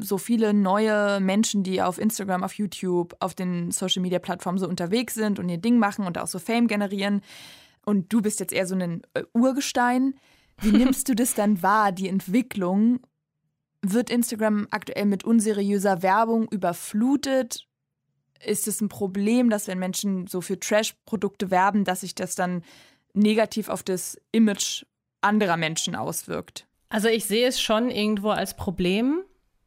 so 0.00 0.18
viele 0.18 0.52
neue 0.52 1.20
Menschen, 1.20 1.62
die 1.62 1.80
auf 1.80 1.98
Instagram, 1.98 2.42
auf 2.42 2.54
YouTube, 2.54 3.14
auf 3.20 3.34
den 3.34 3.70
Social 3.70 4.02
Media 4.02 4.18
Plattformen 4.18 4.58
so 4.58 4.68
unterwegs 4.68 5.14
sind 5.14 5.38
und 5.38 5.48
ihr 5.48 5.58
Ding 5.58 5.78
machen 5.78 6.06
und 6.06 6.18
auch 6.18 6.26
so 6.26 6.38
Fame 6.38 6.66
generieren. 6.66 7.22
Und 7.86 8.12
du 8.12 8.20
bist 8.20 8.40
jetzt 8.40 8.52
eher 8.52 8.66
so 8.66 8.74
ein 8.74 9.02
äh, 9.14 9.22
Urgestein. 9.32 10.14
Wie 10.60 10.72
nimmst 10.76 11.08
du 11.08 11.14
das 11.14 11.34
dann 11.34 11.62
wahr, 11.62 11.92
die 11.92 12.08
Entwicklung? 12.08 13.00
Wird 13.80 14.10
Instagram 14.10 14.66
aktuell 14.70 15.06
mit 15.06 15.24
unseriöser 15.24 16.02
Werbung 16.02 16.48
überflutet? 16.50 17.66
Ist 18.44 18.68
es 18.68 18.80
ein 18.80 18.88
Problem, 18.88 19.48
dass 19.48 19.68
wenn 19.68 19.78
Menschen 19.78 20.26
so 20.26 20.40
für 20.40 20.58
Trash-Produkte 20.58 21.50
werben, 21.50 21.84
dass 21.84 22.00
sich 22.00 22.14
das 22.14 22.34
dann 22.34 22.62
negativ 23.14 23.68
auf 23.68 23.82
das 23.82 24.18
Image 24.32 24.84
anderer 25.20 25.56
Menschen 25.56 25.94
auswirkt? 25.94 26.66
Also 26.88 27.08
ich 27.08 27.24
sehe 27.24 27.46
es 27.46 27.60
schon 27.60 27.90
irgendwo 27.90 28.30
als 28.30 28.56
Problem. 28.56 29.22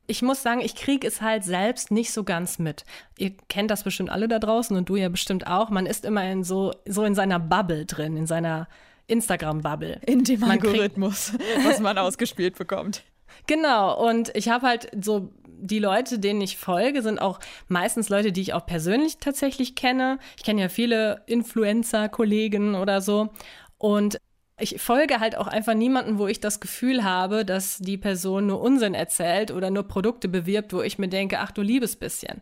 Ich 0.09 0.21
muss 0.23 0.41
sagen, 0.41 0.61
ich 0.61 0.75
kriege 0.75 1.07
es 1.07 1.21
halt 1.21 1.43
selbst 1.43 1.91
nicht 1.91 2.11
so 2.11 2.23
ganz 2.23 2.57
mit. 2.57 2.83
Ihr 3.17 3.31
kennt 3.47 3.69
das 3.69 3.83
bestimmt 3.83 4.09
alle 4.09 4.27
da 4.27 4.39
draußen 4.39 4.75
und 4.75 4.89
du 4.89 4.95
ja 4.95 5.07
bestimmt 5.07 5.45
auch. 5.45 5.69
Man 5.69 5.85
ist 5.85 6.03
immer 6.03 6.23
in 6.29 6.43
so, 6.43 6.73
so 6.85 7.03
in 7.03 7.13
seiner 7.13 7.39
Bubble 7.39 7.85
drin, 7.85 8.17
in 8.17 8.25
seiner 8.25 8.67
Instagram-Bubble. 9.05 10.01
In 10.07 10.23
dem 10.23 10.39
man 10.39 10.51
Algorithmus, 10.51 11.33
was 11.63 11.79
man 11.79 11.97
ausgespielt 11.97 12.57
bekommt. 12.57 13.03
Genau, 13.45 14.03
und 14.03 14.35
ich 14.35 14.49
habe 14.49 14.65
halt 14.65 14.89
so 14.99 15.31
die 15.45 15.79
Leute, 15.79 16.17
denen 16.17 16.41
ich 16.41 16.57
folge, 16.57 17.01
sind 17.01 17.19
auch 17.19 17.39
meistens 17.67 18.09
Leute, 18.09 18.31
die 18.31 18.41
ich 18.41 18.53
auch 18.53 18.65
persönlich 18.65 19.17
tatsächlich 19.17 19.75
kenne. 19.75 20.17
Ich 20.37 20.43
kenne 20.43 20.61
ja 20.61 20.69
viele 20.69 21.21
Influencer, 21.27 22.09
Kollegen 22.09 22.75
oder 22.75 23.01
so. 23.01 23.29
Und 23.77 24.19
ich 24.59 24.81
folge 24.81 25.19
halt 25.19 25.37
auch 25.37 25.47
einfach 25.47 25.73
niemanden, 25.73 26.19
wo 26.19 26.27
ich 26.27 26.39
das 26.39 26.59
Gefühl 26.59 27.03
habe, 27.03 27.45
dass 27.45 27.77
die 27.77 27.97
Person 27.97 28.47
nur 28.47 28.61
Unsinn 28.61 28.93
erzählt 28.93 29.51
oder 29.51 29.71
nur 29.71 29.83
Produkte 29.83 30.27
bewirbt, 30.27 30.73
wo 30.73 30.81
ich 30.81 30.99
mir 30.99 31.09
denke, 31.09 31.39
ach 31.39 31.51
du 31.51 31.61
liebes 31.61 31.95
bisschen. 31.95 32.41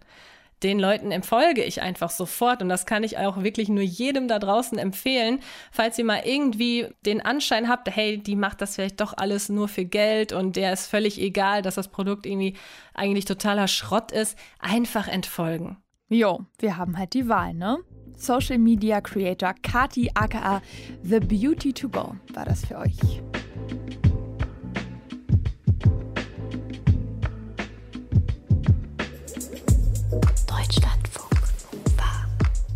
Den 0.64 0.80
Leuten 0.80 1.12
empfolge 1.12 1.64
ich 1.64 1.84
einfach 1.84 2.10
sofort 2.10 2.64
und 2.64 2.70
das 2.70 2.88
kann 2.88 3.04
ich 3.04 3.20
auch 3.20 3.44
wirklich 3.44 3.70
nur 3.70 3.84
jedem 3.84 4.28
da 4.28 4.40
draußen 4.40 4.80
empfehlen, 4.80 5.40
falls 5.72 6.00
ihr 6.00 6.06
mal 6.06 6.24
irgendwie 6.26 6.88
den 7.06 7.22
Anschein 7.22 7.70
habt, 7.70 7.96
hey, 7.96 8.18
die 8.18 8.36
macht 8.36 8.62
das 8.62 8.74
vielleicht 8.74 9.00
doch 9.00 9.14
alles 9.16 9.50
nur 9.50 9.68
für 9.68 9.86
Geld 9.86 10.34
und 10.34 10.56
der 10.56 10.74
ist 10.74 10.88
völlig 10.88 11.22
egal, 11.22 11.62
dass 11.62 11.76
das 11.76 11.90
Produkt 11.90 12.26
irgendwie 12.26 12.56
eigentlich 12.96 13.26
totaler 13.26 13.68
Schrott 13.68 14.12
ist, 14.12 14.36
einfach 14.60 15.08
entfolgen. 15.08 15.78
Jo, 16.10 16.46
wir 16.58 16.78
haben 16.78 16.98
halt 16.98 17.14
die 17.14 17.30
Wahl, 17.30 17.54
ne? 17.54 17.78
Social 18.18 18.58
Media 18.58 19.00
Creator 19.00 19.54
Kati 19.62 20.10
aka 20.16 20.62
The 21.04 21.20
Beauty 21.20 21.72
to 21.72 21.88
Go 21.88 22.16
war 22.34 22.46
das 22.46 22.66
für 22.66 22.80
euch. 22.80 23.22
Deutschlandfunk 30.48 31.32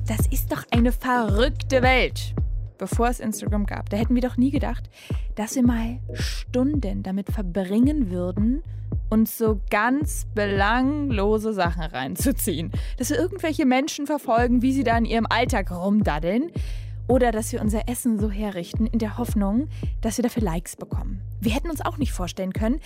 Das 0.07 0.27
ist 0.27 0.51
doch 0.51 0.63
eine 0.69 0.91
verrückte 0.91 1.81
Welt. 1.81 2.36
Bevor 2.77 3.10
es 3.10 3.19
Instagram 3.19 3.65
gab, 3.65 3.89
da 3.89 3.98
hätten 3.98 4.15
wir 4.15 4.21
doch 4.21 4.38
nie 4.38 4.51
gedacht, 4.51 4.89
dass 5.36 5.55
wir 5.55 5.63
mal 5.63 6.00
Stunden 6.13 7.03
damit 7.03 7.31
verbringen 7.31 8.12
würden, 8.12 8.63
uns 9.11 9.37
so 9.37 9.59
ganz 9.69 10.25
belanglose 10.33 11.53
Sachen 11.53 11.83
reinzuziehen. 11.83 12.71
Dass 12.97 13.09
wir 13.09 13.17
irgendwelche 13.17 13.65
Menschen 13.65 14.07
verfolgen, 14.07 14.61
wie 14.61 14.71
sie 14.71 14.83
da 14.83 14.97
in 14.97 15.05
ihrem 15.05 15.27
Alltag 15.29 15.71
rumdaddeln. 15.71 16.51
Oder 17.07 17.31
dass 17.31 17.51
wir 17.51 17.61
unser 17.61 17.89
Essen 17.89 18.19
so 18.19 18.31
herrichten, 18.31 18.87
in 18.87 18.99
der 18.99 19.17
Hoffnung, 19.17 19.67
dass 19.99 20.17
wir 20.17 20.23
dafür 20.23 20.43
Likes 20.43 20.77
bekommen. 20.77 21.19
Wir 21.41 21.53
hätten 21.53 21.69
uns 21.69 21.81
auch 21.81 21.97
nicht 21.97 22.13
vorstellen 22.13 22.53
können, 22.53 22.79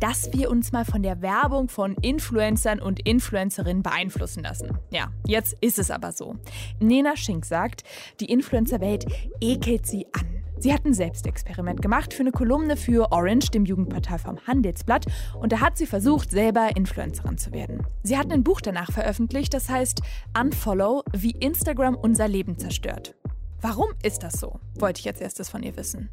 dass 0.00 0.30
wir 0.34 0.50
uns 0.50 0.72
mal 0.72 0.84
von 0.84 1.02
der 1.02 1.22
Werbung 1.22 1.68
von 1.68 1.94
Influencern 2.02 2.80
und 2.80 3.06
Influencerinnen 3.06 3.82
beeinflussen 3.82 4.42
lassen. 4.42 4.76
Ja, 4.90 5.12
jetzt 5.26 5.56
ist 5.62 5.78
es 5.78 5.90
aber 5.90 6.12
so. 6.12 6.36
Nena 6.78 7.16
Schink 7.16 7.46
sagt, 7.46 7.84
die 8.18 8.26
Influencerwelt 8.26 9.06
ekelt 9.40 9.86
sie 9.86 10.06
an. 10.12 10.39
Sie 10.60 10.74
hat 10.74 10.84
ein 10.84 10.92
Selbstexperiment 10.92 11.80
gemacht 11.80 12.12
für 12.12 12.20
eine 12.20 12.32
Kolumne 12.32 12.76
für 12.76 13.10
Orange, 13.12 13.50
dem 13.50 13.64
Jugendportal 13.64 14.18
vom 14.18 14.38
Handelsblatt, 14.46 15.06
und 15.40 15.52
da 15.52 15.60
hat 15.60 15.78
sie 15.78 15.86
versucht, 15.86 16.30
selber 16.30 16.76
Influencerin 16.76 17.38
zu 17.38 17.52
werden. 17.52 17.86
Sie 18.02 18.18
hat 18.18 18.30
ein 18.30 18.44
Buch 18.44 18.60
danach 18.60 18.92
veröffentlicht, 18.92 19.54
das 19.54 19.70
heißt 19.70 20.02
Unfollow, 20.38 21.02
wie 21.16 21.30
Instagram 21.30 21.94
unser 21.94 22.28
Leben 22.28 22.58
zerstört. 22.58 23.14
Warum 23.62 23.88
ist 24.02 24.22
das 24.22 24.34
so? 24.34 24.60
Wollte 24.78 24.98
ich 24.98 25.06
jetzt 25.06 25.22
erstes 25.22 25.48
von 25.48 25.62
ihr 25.62 25.76
wissen. 25.78 26.10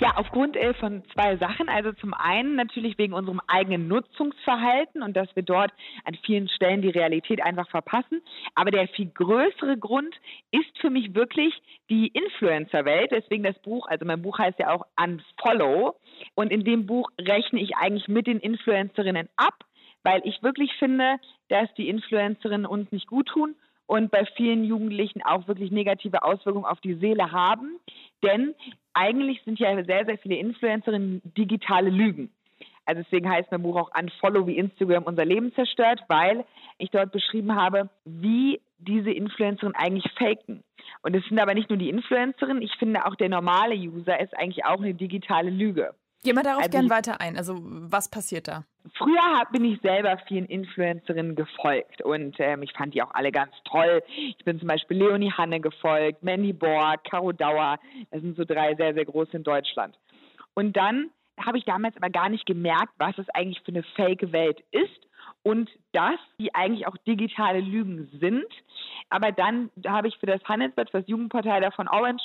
Ja, 0.00 0.14
aufgrund 0.16 0.56
äh, 0.56 0.72
von 0.72 1.02
zwei 1.12 1.36
Sachen. 1.36 1.68
Also 1.68 1.92
zum 1.92 2.14
einen 2.14 2.54
natürlich 2.54 2.96
wegen 2.96 3.12
unserem 3.12 3.42
eigenen 3.46 3.86
Nutzungsverhalten 3.86 5.02
und 5.02 5.14
dass 5.14 5.28
wir 5.36 5.42
dort 5.42 5.72
an 6.04 6.16
vielen 6.24 6.48
Stellen 6.48 6.80
die 6.80 6.88
Realität 6.88 7.42
einfach 7.42 7.68
verpassen. 7.68 8.22
Aber 8.54 8.70
der 8.70 8.88
viel 8.88 9.10
größere 9.10 9.76
Grund 9.76 10.14
ist 10.52 10.78
für 10.78 10.88
mich 10.88 11.14
wirklich 11.14 11.52
die 11.90 12.06
Influencer-Welt. 12.06 13.10
Deswegen 13.10 13.42
das 13.42 13.58
Buch, 13.58 13.86
also 13.88 14.06
mein 14.06 14.22
Buch 14.22 14.38
heißt 14.38 14.58
ja 14.58 14.70
auch 14.70 14.86
Unfollow. 14.98 15.94
Und 16.34 16.50
in 16.50 16.64
dem 16.64 16.86
Buch 16.86 17.10
rechne 17.20 17.60
ich 17.60 17.76
eigentlich 17.76 18.08
mit 18.08 18.26
den 18.26 18.40
Influencerinnen 18.40 19.28
ab, 19.36 19.64
weil 20.02 20.22
ich 20.24 20.42
wirklich 20.42 20.72
finde, 20.78 21.16
dass 21.50 21.72
die 21.74 21.90
Influencerinnen 21.90 22.64
uns 22.64 22.90
nicht 22.90 23.06
gut 23.06 23.28
tun 23.28 23.54
und 23.90 24.12
bei 24.12 24.24
vielen 24.36 24.62
Jugendlichen 24.62 25.20
auch 25.24 25.48
wirklich 25.48 25.72
negative 25.72 26.22
Auswirkungen 26.22 26.64
auf 26.64 26.80
die 26.80 26.94
Seele 26.94 27.32
haben. 27.32 27.80
Denn 28.22 28.54
eigentlich 28.94 29.42
sind 29.42 29.58
ja 29.58 29.74
sehr, 29.82 30.04
sehr 30.06 30.16
viele 30.16 30.36
Influencerinnen 30.36 31.20
digitale 31.36 31.90
Lügen. 31.90 32.30
Also 32.84 33.02
deswegen 33.02 33.28
heißt 33.28 33.50
mein 33.50 33.62
Buch 33.62 33.74
auch 33.74 33.90
Unfollow, 34.00 34.46
wie 34.46 34.58
Instagram 34.58 35.02
unser 35.02 35.24
Leben 35.24 35.52
zerstört, 35.54 36.04
weil 36.06 36.44
ich 36.78 36.90
dort 36.90 37.10
beschrieben 37.10 37.56
habe, 37.56 37.90
wie 38.04 38.60
diese 38.78 39.10
Influencerinnen 39.10 39.74
eigentlich 39.74 40.08
faken. 40.16 40.62
Und 41.02 41.16
es 41.16 41.24
sind 41.24 41.40
aber 41.40 41.54
nicht 41.54 41.68
nur 41.68 41.78
die 41.78 41.90
Influencerinnen, 41.90 42.62
ich 42.62 42.76
finde 42.76 43.04
auch 43.06 43.16
der 43.16 43.28
normale 43.28 43.74
User 43.74 44.20
ist 44.20 44.38
eigentlich 44.38 44.64
auch 44.66 44.78
eine 44.78 44.94
digitale 44.94 45.50
Lüge. 45.50 45.94
Geh 46.22 46.32
mal 46.34 46.42
darauf 46.42 46.62
also 46.62 46.70
gern 46.70 46.90
weiter 46.90 47.20
ein. 47.20 47.36
Also 47.36 47.58
was 47.62 48.10
passiert 48.10 48.46
da? 48.46 48.64
Früher 48.96 49.46
bin 49.52 49.64
ich 49.64 49.80
selber 49.80 50.18
vielen 50.28 50.46
Influencerinnen 50.46 51.34
gefolgt 51.34 52.02
und 52.02 52.36
ähm, 52.38 52.62
ich 52.62 52.72
fand 52.72 52.94
die 52.94 53.02
auch 53.02 53.12
alle 53.12 53.32
ganz 53.32 53.52
toll. 53.64 54.02
Ich 54.38 54.44
bin 54.44 54.58
zum 54.58 54.68
Beispiel 54.68 54.98
Leonie 54.98 55.32
Hanne 55.32 55.60
gefolgt, 55.60 56.22
Mandy 56.22 56.52
Borg, 56.52 57.04
Caro 57.04 57.32
Dauer. 57.32 57.78
Das 58.10 58.20
sind 58.20 58.36
so 58.36 58.44
drei 58.44 58.74
sehr, 58.74 58.94
sehr 58.94 59.04
große 59.04 59.36
in 59.36 59.44
Deutschland. 59.44 59.98
Und 60.54 60.76
dann 60.76 61.10
habe 61.38 61.58
ich 61.58 61.64
damals 61.64 61.96
aber 61.96 62.10
gar 62.10 62.28
nicht 62.28 62.44
gemerkt, 62.44 62.92
was 62.98 63.16
es 63.16 63.28
eigentlich 63.30 63.60
für 63.62 63.72
eine 63.72 63.82
Fake-Welt 63.82 64.62
ist 64.72 65.08
und 65.42 65.70
dass 65.92 66.20
die 66.38 66.54
eigentlich 66.54 66.86
auch 66.86 66.96
digitale 67.06 67.60
Lügen 67.60 68.10
sind. 68.20 68.46
Aber 69.08 69.32
dann 69.32 69.70
habe 69.86 70.08
ich 70.08 70.16
für 70.18 70.26
das 70.26 70.44
Handelsblatt, 70.44 70.90
für 70.90 71.00
das 71.00 71.08
Jugendportal 71.08 71.60
davon 71.60 71.88
Orange, 71.88 72.22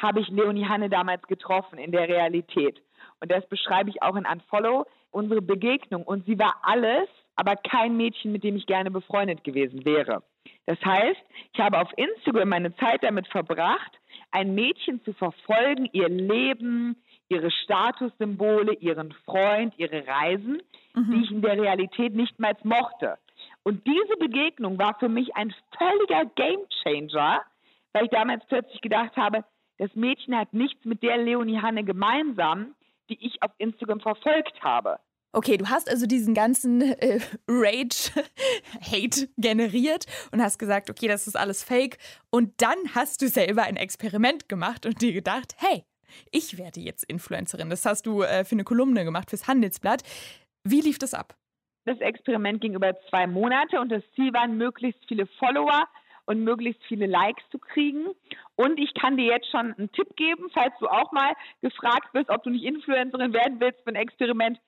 habe 0.00 0.20
ich 0.20 0.28
Leonie 0.28 0.66
Hanne 0.66 0.88
damals 0.88 1.22
getroffen 1.22 1.78
in 1.78 1.92
der 1.92 2.08
Realität. 2.08 2.80
Und 3.24 3.32
das 3.32 3.46
beschreibe 3.46 3.88
ich 3.88 4.02
auch 4.02 4.16
in 4.16 4.26
Unfollow, 4.26 4.84
unsere 5.10 5.40
Begegnung. 5.40 6.02
Und 6.02 6.26
sie 6.26 6.38
war 6.38 6.56
alles, 6.60 7.08
aber 7.36 7.56
kein 7.56 7.96
Mädchen, 7.96 8.32
mit 8.32 8.44
dem 8.44 8.54
ich 8.54 8.66
gerne 8.66 8.90
befreundet 8.90 9.42
gewesen 9.44 9.86
wäre. 9.86 10.22
Das 10.66 10.78
heißt, 10.84 11.22
ich 11.54 11.58
habe 11.58 11.80
auf 11.80 11.88
Instagram 11.96 12.50
meine 12.50 12.76
Zeit 12.76 13.02
damit 13.02 13.26
verbracht, 13.28 13.98
ein 14.30 14.54
Mädchen 14.54 15.02
zu 15.04 15.14
verfolgen, 15.14 15.88
ihr 15.92 16.10
Leben, 16.10 17.02
ihre 17.30 17.50
Statussymbole, 17.50 18.74
ihren 18.74 19.12
Freund, 19.24 19.72
ihre 19.78 20.06
Reisen, 20.06 20.60
mhm. 20.92 21.10
die 21.10 21.24
ich 21.24 21.30
in 21.30 21.40
der 21.40 21.58
Realität 21.58 22.14
nicht 22.14 22.38
mal 22.38 22.54
mochte. 22.62 23.16
Und 23.62 23.86
diese 23.86 24.18
Begegnung 24.18 24.78
war 24.78 24.98
für 24.98 25.08
mich 25.08 25.34
ein 25.34 25.54
völliger 25.78 26.30
Gamechanger, 26.34 27.40
weil 27.94 28.04
ich 28.04 28.10
damals 28.10 28.44
plötzlich 28.48 28.82
gedacht 28.82 29.16
habe, 29.16 29.44
das 29.78 29.94
Mädchen 29.94 30.36
hat 30.36 30.52
nichts 30.52 30.84
mit 30.84 31.02
der 31.02 31.16
Leonie 31.16 31.62
Hanne 31.62 31.84
gemeinsam, 31.84 32.74
die 33.08 33.24
ich 33.24 33.42
auf 33.42 33.50
Instagram 33.58 34.00
verfolgt 34.00 34.62
habe. 34.62 34.98
Okay, 35.32 35.56
du 35.56 35.68
hast 35.68 35.90
also 35.90 36.06
diesen 36.06 36.32
ganzen 36.32 36.80
äh, 36.80 37.18
Rage-Hate 37.48 39.28
generiert 39.36 40.06
und 40.30 40.40
hast 40.40 40.58
gesagt, 40.58 40.90
okay, 40.90 41.08
das 41.08 41.26
ist 41.26 41.36
alles 41.36 41.64
fake. 41.64 41.98
Und 42.30 42.62
dann 42.62 42.78
hast 42.94 43.20
du 43.20 43.28
selber 43.28 43.64
ein 43.64 43.76
Experiment 43.76 44.48
gemacht 44.48 44.86
und 44.86 45.02
dir 45.02 45.12
gedacht, 45.12 45.56
hey, 45.58 45.84
ich 46.30 46.56
werde 46.56 46.78
jetzt 46.80 47.02
Influencerin. 47.04 47.68
Das 47.68 47.84
hast 47.84 48.06
du 48.06 48.22
äh, 48.22 48.44
für 48.44 48.54
eine 48.54 48.62
Kolumne 48.62 49.04
gemacht, 49.04 49.30
fürs 49.30 49.48
Handelsblatt. 49.48 50.02
Wie 50.62 50.80
lief 50.80 50.98
das 50.98 51.14
ab? 51.14 51.36
Das 51.84 51.98
Experiment 51.98 52.60
ging 52.60 52.74
über 52.74 52.96
zwei 53.10 53.26
Monate 53.26 53.80
und 53.80 53.90
das 53.90 54.02
Ziel 54.14 54.32
waren, 54.32 54.56
möglichst 54.56 55.04
viele 55.08 55.26
Follower 55.38 55.84
und 56.26 56.44
möglichst 56.44 56.82
viele 56.84 57.06
Likes 57.06 57.42
zu 57.50 57.58
kriegen. 57.58 58.06
Und 58.56 58.78
ich 58.78 58.92
kann 58.94 59.16
dir 59.16 59.26
jetzt 59.26 59.50
schon 59.50 59.74
einen 59.74 59.90
Tipp 59.92 60.16
geben, 60.16 60.48
falls 60.52 60.72
du 60.80 60.86
auch 60.88 61.12
mal 61.12 61.32
gefragt 61.62 62.12
wirst, 62.14 62.30
ob 62.30 62.42
du 62.42 62.50
nicht 62.50 62.64
Influencerin 62.64 63.32
werden 63.32 63.60
willst 63.60 63.80
für 63.82 63.90
ein 63.90 63.96
Experiment. 63.96 64.58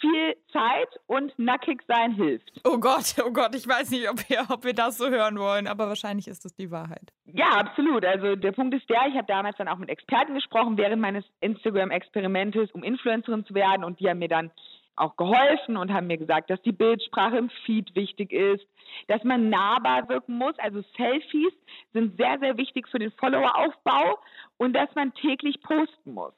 viel 0.00 0.36
Zeit 0.52 0.88
und 1.06 1.32
nackig 1.38 1.82
sein 1.88 2.12
hilft. 2.12 2.50
Oh 2.64 2.78
Gott, 2.78 3.14
oh 3.24 3.30
Gott, 3.30 3.54
ich 3.54 3.66
weiß 3.66 3.90
nicht, 3.90 4.08
ob 4.10 4.28
wir, 4.28 4.46
ob 4.50 4.64
wir 4.64 4.74
das 4.74 4.98
so 4.98 5.08
hören 5.08 5.38
wollen, 5.38 5.66
aber 5.66 5.88
wahrscheinlich 5.88 6.28
ist 6.28 6.44
das 6.44 6.54
die 6.54 6.70
Wahrheit. 6.70 7.12
Ja, 7.24 7.48
absolut. 7.52 8.04
Also 8.04 8.36
der 8.36 8.52
Punkt 8.52 8.74
ist 8.74 8.88
der, 8.90 9.06
ich 9.08 9.14
habe 9.14 9.26
damals 9.26 9.56
dann 9.56 9.68
auch 9.68 9.78
mit 9.78 9.88
Experten 9.88 10.34
gesprochen 10.34 10.76
während 10.76 11.00
meines 11.00 11.24
Instagram-Experimentes, 11.40 12.70
um 12.72 12.82
Influencerin 12.82 13.44
zu 13.46 13.54
werden 13.54 13.84
und 13.84 14.00
die 14.00 14.08
haben 14.08 14.18
mir 14.18 14.28
dann 14.28 14.50
auch 14.96 15.16
geholfen 15.16 15.76
und 15.76 15.92
haben 15.92 16.06
mir 16.06 16.16
gesagt, 16.16 16.50
dass 16.50 16.60
die 16.62 16.72
Bildsprache 16.72 17.36
im 17.36 17.50
Feed 17.64 17.94
wichtig 17.94 18.32
ist, 18.32 18.66
dass 19.08 19.22
man 19.24 19.50
nahbar 19.50 20.08
wirken 20.08 20.38
muss. 20.38 20.58
Also 20.58 20.82
Selfies 20.96 21.52
sind 21.92 22.16
sehr, 22.16 22.38
sehr 22.40 22.56
wichtig 22.56 22.88
für 22.88 22.98
den 22.98 23.12
Followeraufbau 23.12 24.18
und 24.56 24.72
dass 24.74 24.92
man 24.94 25.12
täglich 25.14 25.60
posten 25.62 26.14
muss. 26.14 26.32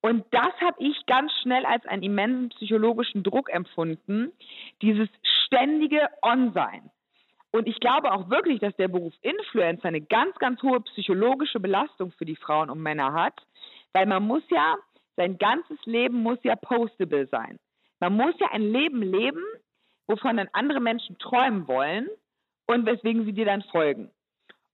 Und 0.00 0.26
das 0.32 0.52
habe 0.60 0.76
ich 0.80 1.06
ganz 1.06 1.32
schnell 1.42 1.64
als 1.64 1.86
einen 1.86 2.02
immensen 2.02 2.50
psychologischen 2.50 3.22
Druck 3.22 3.48
empfunden, 3.48 4.32
dieses 4.82 5.08
ständige 5.46 6.10
On-Sein. 6.20 6.90
Und 7.52 7.68
ich 7.68 7.78
glaube 7.80 8.12
auch 8.12 8.28
wirklich, 8.28 8.60
dass 8.60 8.76
der 8.76 8.88
Beruf 8.88 9.14
Influencer 9.22 9.88
eine 9.88 10.00
ganz, 10.00 10.36
ganz 10.40 10.60
hohe 10.62 10.80
psychologische 10.80 11.60
Belastung 11.60 12.10
für 12.12 12.24
die 12.24 12.36
Frauen 12.36 12.68
und 12.68 12.82
Männer 12.82 13.12
hat, 13.12 13.46
weil 13.92 14.06
man 14.06 14.26
muss 14.26 14.42
ja, 14.50 14.74
sein 15.16 15.38
ganzes 15.38 15.78
Leben 15.84 16.22
muss 16.22 16.38
ja 16.42 16.56
postable 16.56 17.26
sein. 17.28 17.58
Man 18.00 18.16
muss 18.16 18.34
ja 18.38 18.48
ein 18.50 18.62
Leben 18.62 19.02
leben, 19.02 19.42
wovon 20.06 20.36
dann 20.36 20.48
andere 20.52 20.80
Menschen 20.80 21.18
träumen 21.18 21.66
wollen 21.68 22.08
und 22.66 22.86
weswegen 22.86 23.24
sie 23.24 23.32
dir 23.32 23.46
dann 23.46 23.62
folgen. 23.62 24.10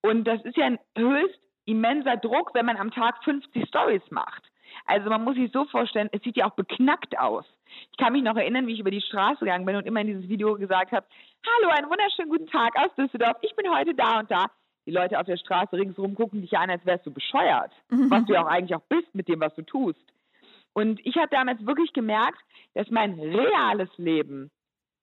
Und 0.02 0.24
das 0.24 0.42
ist 0.44 0.56
ja 0.56 0.66
ein 0.66 0.78
höchst 0.96 1.40
immenser 1.66 2.16
Druck, 2.16 2.54
wenn 2.54 2.66
man 2.66 2.76
am 2.76 2.90
Tag 2.90 3.22
50 3.24 3.68
Stories 3.68 4.02
macht. 4.10 4.50
Also 4.86 5.10
man 5.10 5.24
muss 5.24 5.36
sich 5.36 5.52
so 5.52 5.64
vorstellen, 5.66 6.08
es 6.12 6.22
sieht 6.22 6.36
ja 6.36 6.48
auch 6.48 6.54
beknackt 6.54 7.18
aus. 7.18 7.44
Ich 7.90 7.96
kann 7.98 8.12
mich 8.12 8.22
noch 8.22 8.36
erinnern, 8.36 8.66
wie 8.66 8.74
ich 8.74 8.80
über 8.80 8.90
die 8.90 9.00
Straße 9.00 9.40
gegangen 9.40 9.66
bin 9.66 9.76
und 9.76 9.86
immer 9.86 10.00
in 10.00 10.08
dieses 10.08 10.28
Video 10.28 10.54
gesagt 10.54 10.92
habe, 10.92 11.06
hallo, 11.46 11.72
einen 11.72 11.90
wunderschönen 11.90 12.30
guten 12.30 12.46
Tag 12.46 12.74
aus 12.76 12.94
Düsseldorf, 12.96 13.36
ich 13.42 13.54
bin 13.56 13.70
heute 13.70 13.94
da 13.94 14.20
und 14.20 14.30
da. 14.30 14.46
Die 14.86 14.92
Leute 14.92 15.20
auf 15.20 15.26
der 15.26 15.36
Straße 15.36 15.76
ringsherum 15.76 16.14
gucken 16.14 16.40
dich 16.40 16.56
an, 16.56 16.70
als 16.70 16.84
wärst 16.86 17.06
du 17.06 17.12
bescheuert, 17.12 17.72
mhm. 17.90 18.10
was 18.10 18.24
du 18.24 18.32
ja 18.32 18.42
auch 18.42 18.48
eigentlich 18.48 18.74
auch 18.74 18.82
bist 18.88 19.14
mit 19.14 19.28
dem, 19.28 19.40
was 19.40 19.54
du 19.54 19.62
tust. 19.62 20.00
Und 20.72 21.00
ich 21.04 21.16
habe 21.16 21.28
damals 21.30 21.64
wirklich 21.66 21.92
gemerkt, 21.92 22.38
dass 22.74 22.88
mein 22.90 23.18
reales 23.18 23.90
Leben 23.96 24.50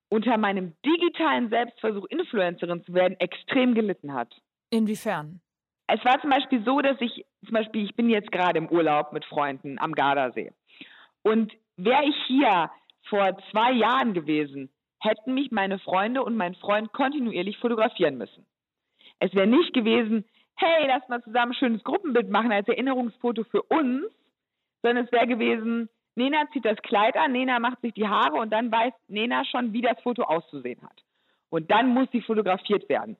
unter 0.09 0.37
meinem 0.37 0.73
digitalen 0.85 1.49
Selbstversuch, 1.49 2.05
Influencerin 2.09 2.83
zu 2.83 2.93
werden, 2.93 3.19
extrem 3.19 3.75
gelitten 3.75 4.13
hat. 4.13 4.33
Inwiefern? 4.69 5.41
Es 5.87 6.03
war 6.03 6.19
zum 6.21 6.29
Beispiel 6.29 6.63
so, 6.63 6.81
dass 6.81 6.99
ich, 6.99 7.25
zum 7.45 7.53
Beispiel, 7.53 7.83
ich 7.83 7.95
bin 7.95 8.09
jetzt 8.09 8.31
gerade 8.31 8.57
im 8.57 8.69
Urlaub 8.69 9.13
mit 9.13 9.25
Freunden 9.25 9.79
am 9.79 9.93
Gardasee. 9.93 10.51
Und 11.23 11.53
wäre 11.77 12.05
ich 12.05 12.15
hier 12.27 12.69
vor 13.09 13.37
zwei 13.51 13.71
Jahren 13.71 14.13
gewesen, 14.13 14.69
hätten 14.99 15.33
mich 15.33 15.51
meine 15.51 15.79
Freunde 15.79 16.23
und 16.23 16.35
mein 16.35 16.55
Freund 16.55 16.91
kontinuierlich 16.91 17.57
fotografieren 17.57 18.17
müssen. 18.17 18.45
Es 19.19 19.33
wäre 19.33 19.47
nicht 19.47 19.73
gewesen, 19.73 20.25
hey, 20.55 20.87
lass 20.87 21.07
mal 21.07 21.23
zusammen 21.23 21.51
ein 21.51 21.55
schönes 21.55 21.83
Gruppenbild 21.83 22.29
machen 22.29 22.51
als 22.51 22.67
Erinnerungsfoto 22.67 23.43
für 23.45 23.61
uns, 23.63 24.05
sondern 24.81 25.05
es 25.05 25.11
wäre 25.11 25.27
gewesen, 25.27 25.89
Nena 26.15 26.45
zieht 26.51 26.65
das 26.65 26.77
Kleid 26.81 27.15
an, 27.15 27.31
Nena 27.31 27.59
macht 27.59 27.81
sich 27.81 27.93
die 27.93 28.07
Haare 28.07 28.37
und 28.37 28.51
dann 28.51 28.71
weiß 28.71 28.93
Nena 29.07 29.45
schon, 29.45 29.73
wie 29.73 29.81
das 29.81 30.01
Foto 30.01 30.23
auszusehen 30.23 30.81
hat. 30.81 31.03
Und 31.49 31.69
dann 31.71 31.93
muss 31.93 32.07
sie 32.11 32.21
fotografiert 32.21 32.89
werden. 32.89 33.17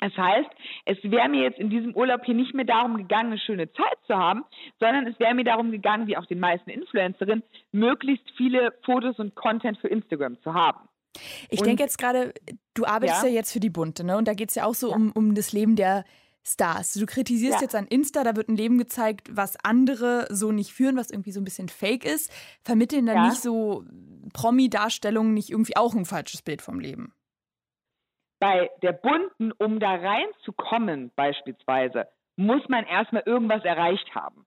Das 0.00 0.16
heißt, 0.16 0.48
es 0.84 0.98
wäre 1.02 1.28
mir 1.28 1.42
jetzt 1.42 1.58
in 1.58 1.70
diesem 1.70 1.94
Urlaub 1.96 2.24
hier 2.24 2.34
nicht 2.34 2.54
mehr 2.54 2.64
darum 2.64 2.96
gegangen, 2.96 3.32
eine 3.32 3.40
schöne 3.40 3.72
Zeit 3.72 3.98
zu 4.06 4.16
haben, 4.16 4.44
sondern 4.78 5.08
es 5.08 5.18
wäre 5.18 5.34
mir 5.34 5.44
darum 5.44 5.72
gegangen, 5.72 6.06
wie 6.06 6.16
auch 6.16 6.26
den 6.26 6.38
meisten 6.38 6.70
Influencerinnen, 6.70 7.42
möglichst 7.72 8.30
viele 8.36 8.72
Fotos 8.84 9.18
und 9.18 9.34
Content 9.34 9.78
für 9.78 9.88
Instagram 9.88 10.40
zu 10.42 10.54
haben. 10.54 10.88
Ich 11.50 11.62
denke 11.62 11.82
jetzt 11.82 11.98
gerade, 11.98 12.32
du 12.74 12.84
arbeitest 12.84 13.24
ja. 13.24 13.28
ja. 13.28 13.34
jetzt 13.34 13.52
für 13.52 13.60
die 13.60 13.70
Bunte, 13.70 14.04
ne? 14.04 14.16
Und 14.16 14.28
da 14.28 14.34
geht 14.34 14.50
es 14.50 14.54
ja 14.54 14.66
auch 14.66 14.74
so 14.74 14.90
ja. 14.90 14.96
um, 14.96 15.10
um 15.10 15.34
das 15.34 15.52
Leben 15.52 15.74
der 15.74 16.04
Stars. 16.48 16.94
Du 16.94 17.06
kritisierst 17.06 17.56
ja. 17.56 17.62
jetzt 17.62 17.74
an 17.74 17.86
Insta, 17.86 18.24
da 18.24 18.36
wird 18.36 18.48
ein 18.48 18.56
Leben 18.56 18.78
gezeigt, 18.78 19.28
was 19.30 19.56
andere 19.62 20.26
so 20.30 20.52
nicht 20.52 20.72
führen, 20.72 20.96
was 20.96 21.10
irgendwie 21.10 21.32
so 21.32 21.40
ein 21.40 21.44
bisschen 21.44 21.68
fake 21.68 22.04
ist. 22.04 22.32
Vermitteln 22.62 23.06
dann 23.06 23.28
nicht 23.28 23.40
so 23.40 23.84
Promi-Darstellungen 24.32 25.34
nicht 25.34 25.50
irgendwie 25.50 25.76
auch 25.76 25.94
ein 25.94 26.04
falsches 26.04 26.42
Bild 26.42 26.62
vom 26.62 26.80
Leben? 26.80 27.12
bei 28.40 28.70
der 28.82 28.92
Bunten, 28.92 29.52
um 29.52 29.80
da 29.80 29.94
reinzukommen 29.94 31.10
beispielsweise, 31.16 32.08
muss 32.36 32.68
man 32.68 32.84
erstmal 32.84 33.22
irgendwas 33.26 33.64
erreicht 33.64 34.14
haben. 34.14 34.46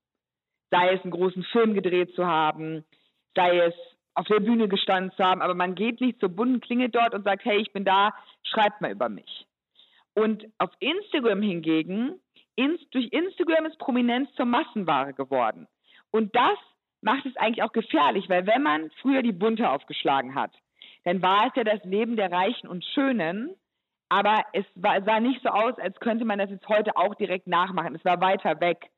Sei 0.72 0.94
es 0.94 1.02
einen 1.02 1.12
großen 1.12 1.44
Film 1.52 1.74
gedreht 1.74 2.14
zu 2.16 2.26
haben, 2.26 2.86
sei 3.36 3.60
es 3.60 3.74
auf 4.14 4.26
der 4.28 4.40
Bühne 4.40 4.68
gestanden 4.68 5.12
zu 5.16 5.24
haben, 5.24 5.42
aber 5.42 5.56
man 5.56 5.76
geht 5.76 6.00
nicht 6.02 6.20
zur 6.20 6.30
bunten 6.30 6.62
Klinge 6.62 6.90
dort 6.90 7.14
und 7.14 7.24
sagt, 7.24 7.44
hey, 7.46 7.58
ich 7.58 7.72
bin 7.74 7.86
da, 7.86 8.14
schreibt 8.44 8.82
mal 8.82 8.92
über 8.92 9.10
mich. 9.10 9.46
Und 10.22 10.46
auf 10.58 10.70
Instagram 10.80 11.42
hingegen, 11.42 12.20
ins, 12.56 12.82
durch 12.92 13.08
Instagram 13.12 13.66
ist 13.66 13.80
Prominenz 13.80 14.32
zur 14.36 14.46
Massenware 14.46 15.14
geworden. 15.14 15.68
Und 16.12 16.36
das 16.36 16.58
macht 17.02 17.26
es 17.26 17.36
eigentlich 17.38 17.64
auch 17.64 17.72
gefährlich, 17.72 18.30
weil 18.30 18.46
wenn 18.46 18.62
man 18.62 18.92
früher 19.02 19.24
die 19.24 19.32
Bunte 19.32 19.70
aufgeschlagen 19.70 20.36
hat, 20.36 20.52
dann 21.04 21.22
war 21.22 21.48
es 21.48 21.56
ja 21.56 21.64
das 21.64 21.84
Leben 21.84 22.16
der 22.16 22.32
Reichen 22.32 22.68
und 22.68 22.86
Schönen 22.94 23.56
aber 24.12 24.44
es 24.52 24.66
war, 24.76 25.02
sah 25.04 25.22
nicht 25.22 25.42
so 25.42 25.48
aus, 25.48 25.80
als 25.80 25.98
könnte 26.02 26.26
man 26.26 26.38
das 26.38 26.50
jetzt 26.50 26.68
heute 26.68 26.98
auch 26.98 27.16
direkt 27.16 27.48
nachmachen. 27.48 27.96
Es 27.96 28.04
war 28.04 28.20
weiter 28.20 28.60
weg. 28.60 28.90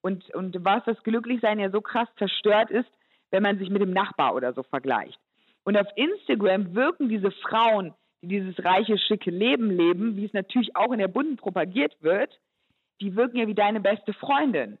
Und, 0.00 0.32
und 0.32 0.64
was 0.64 0.84
das 0.84 1.02
Glücklichsein 1.02 1.58
ja 1.58 1.70
so 1.70 1.80
krass 1.80 2.08
zerstört 2.18 2.70
ist, 2.70 2.88
wenn 3.32 3.42
man 3.42 3.58
sich 3.58 3.68
mit 3.68 3.82
dem 3.82 3.92
Nachbar 3.92 4.32
oder 4.32 4.52
so 4.52 4.62
vergleicht. 4.62 5.18
Und 5.64 5.76
auf 5.76 5.88
Instagram 5.96 6.72
wirken 6.76 7.08
diese 7.08 7.32
Frauen, 7.32 7.94
die 8.22 8.28
dieses 8.28 8.64
reiche, 8.64 8.98
schicke 8.98 9.30
Leben 9.30 9.70
leben, 9.70 10.16
wie 10.16 10.26
es 10.26 10.32
natürlich 10.32 10.76
auch 10.76 10.92
in 10.92 10.98
der 10.98 11.08
Bunden 11.08 11.36
propagiert 11.36 11.96
wird, 12.00 12.38
die 13.00 13.16
wirken 13.16 13.38
ja 13.38 13.46
wie 13.46 13.54
deine 13.54 13.80
beste 13.80 14.12
Freundin. 14.12 14.78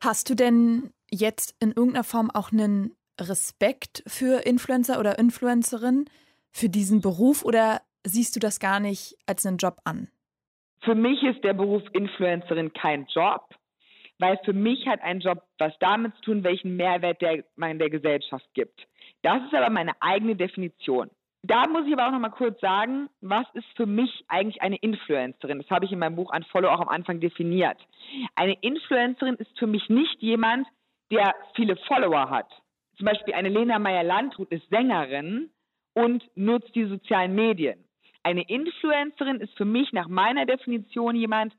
Hast 0.00 0.30
du 0.30 0.34
denn 0.34 0.92
jetzt 1.10 1.56
in 1.60 1.70
irgendeiner 1.70 2.04
Form 2.04 2.30
auch 2.30 2.52
einen 2.52 2.94
Respekt 3.20 4.02
für 4.06 4.46
Influencer 4.46 5.00
oder 5.00 5.18
Influencerin, 5.18 6.06
für 6.50 6.68
diesen 6.68 7.00
Beruf 7.00 7.44
oder 7.44 7.82
siehst 8.04 8.36
du 8.36 8.40
das 8.40 8.60
gar 8.60 8.80
nicht 8.80 9.16
als 9.26 9.44
einen 9.44 9.58
Job 9.58 9.78
an? 9.84 10.08
Für 10.82 10.94
mich 10.94 11.22
ist 11.22 11.42
der 11.44 11.54
Beruf 11.54 11.82
Influencerin 11.92 12.72
kein 12.72 13.06
Job, 13.06 13.54
weil 14.18 14.38
für 14.44 14.52
mich 14.52 14.86
hat 14.86 15.00
ein 15.02 15.20
Job 15.20 15.42
was 15.58 15.72
damit 15.80 16.14
zu 16.16 16.22
tun, 16.22 16.44
welchen 16.44 16.76
Mehrwert 16.76 17.20
der, 17.20 17.44
man 17.56 17.78
der 17.78 17.90
Gesellschaft 17.90 18.46
gibt. 18.54 18.86
Das 19.22 19.42
ist 19.44 19.54
aber 19.54 19.70
meine 19.70 19.92
eigene 20.00 20.36
Definition. 20.36 21.10
Da 21.42 21.68
muss 21.68 21.86
ich 21.86 21.92
aber 21.92 22.08
auch 22.08 22.12
noch 22.12 22.18
mal 22.18 22.30
kurz 22.30 22.60
sagen, 22.60 23.08
was 23.20 23.46
ist 23.54 23.68
für 23.76 23.86
mich 23.86 24.24
eigentlich 24.28 24.60
eine 24.60 24.76
Influencerin? 24.76 25.58
Das 25.58 25.70
habe 25.70 25.84
ich 25.84 25.92
in 25.92 25.98
meinem 26.00 26.16
Buch 26.16 26.34
Unfollow 26.34 26.68
auch 26.68 26.80
am 26.80 26.88
Anfang 26.88 27.20
definiert. 27.20 27.78
Eine 28.34 28.54
Influencerin 28.60 29.36
ist 29.36 29.56
für 29.58 29.68
mich 29.68 29.88
nicht 29.88 30.20
jemand, 30.20 30.66
der 31.10 31.34
viele 31.54 31.76
Follower 31.76 32.28
hat. 32.28 32.50
Zum 32.96 33.06
Beispiel 33.06 33.34
eine 33.34 33.48
Lena 33.48 33.78
Meyer-Landrut 33.78 34.50
ist 34.50 34.68
Sängerin 34.68 35.50
und 35.94 36.24
nutzt 36.34 36.74
die 36.74 36.86
sozialen 36.86 37.34
Medien. 37.34 37.84
Eine 38.24 38.42
Influencerin 38.42 39.40
ist 39.40 39.56
für 39.56 39.64
mich 39.64 39.92
nach 39.92 40.08
meiner 40.08 40.44
Definition 40.44 41.14
jemand, 41.14 41.54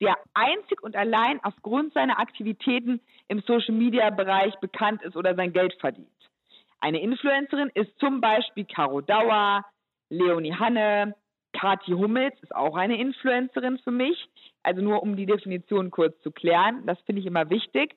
der 0.00 0.16
einzig 0.32 0.82
und 0.82 0.96
allein 0.96 1.42
aufgrund 1.42 1.92
seiner 1.92 2.18
Aktivitäten 2.18 3.00
im 3.28 3.40
Social-Media-Bereich 3.40 4.54
bekannt 4.60 5.02
ist 5.02 5.16
oder 5.16 5.34
sein 5.34 5.52
Geld 5.52 5.74
verdient. 5.80 6.08
Eine 6.84 7.00
Influencerin 7.00 7.70
ist 7.72 7.98
zum 7.98 8.20
Beispiel 8.20 8.66
Caro 8.66 9.00
Dauer, 9.00 9.64
Leonie 10.10 10.52
Hanne, 10.52 11.14
Kathi 11.54 11.92
Hummels 11.92 12.34
ist 12.42 12.54
auch 12.54 12.76
eine 12.76 12.98
Influencerin 12.98 13.78
für 13.78 13.90
mich. 13.90 14.28
Also 14.62 14.82
nur 14.82 15.02
um 15.02 15.16
die 15.16 15.24
Definition 15.24 15.90
kurz 15.90 16.20
zu 16.20 16.30
klären, 16.30 16.84
das 16.84 17.00
finde 17.06 17.22
ich 17.22 17.26
immer 17.26 17.48
wichtig. 17.48 17.96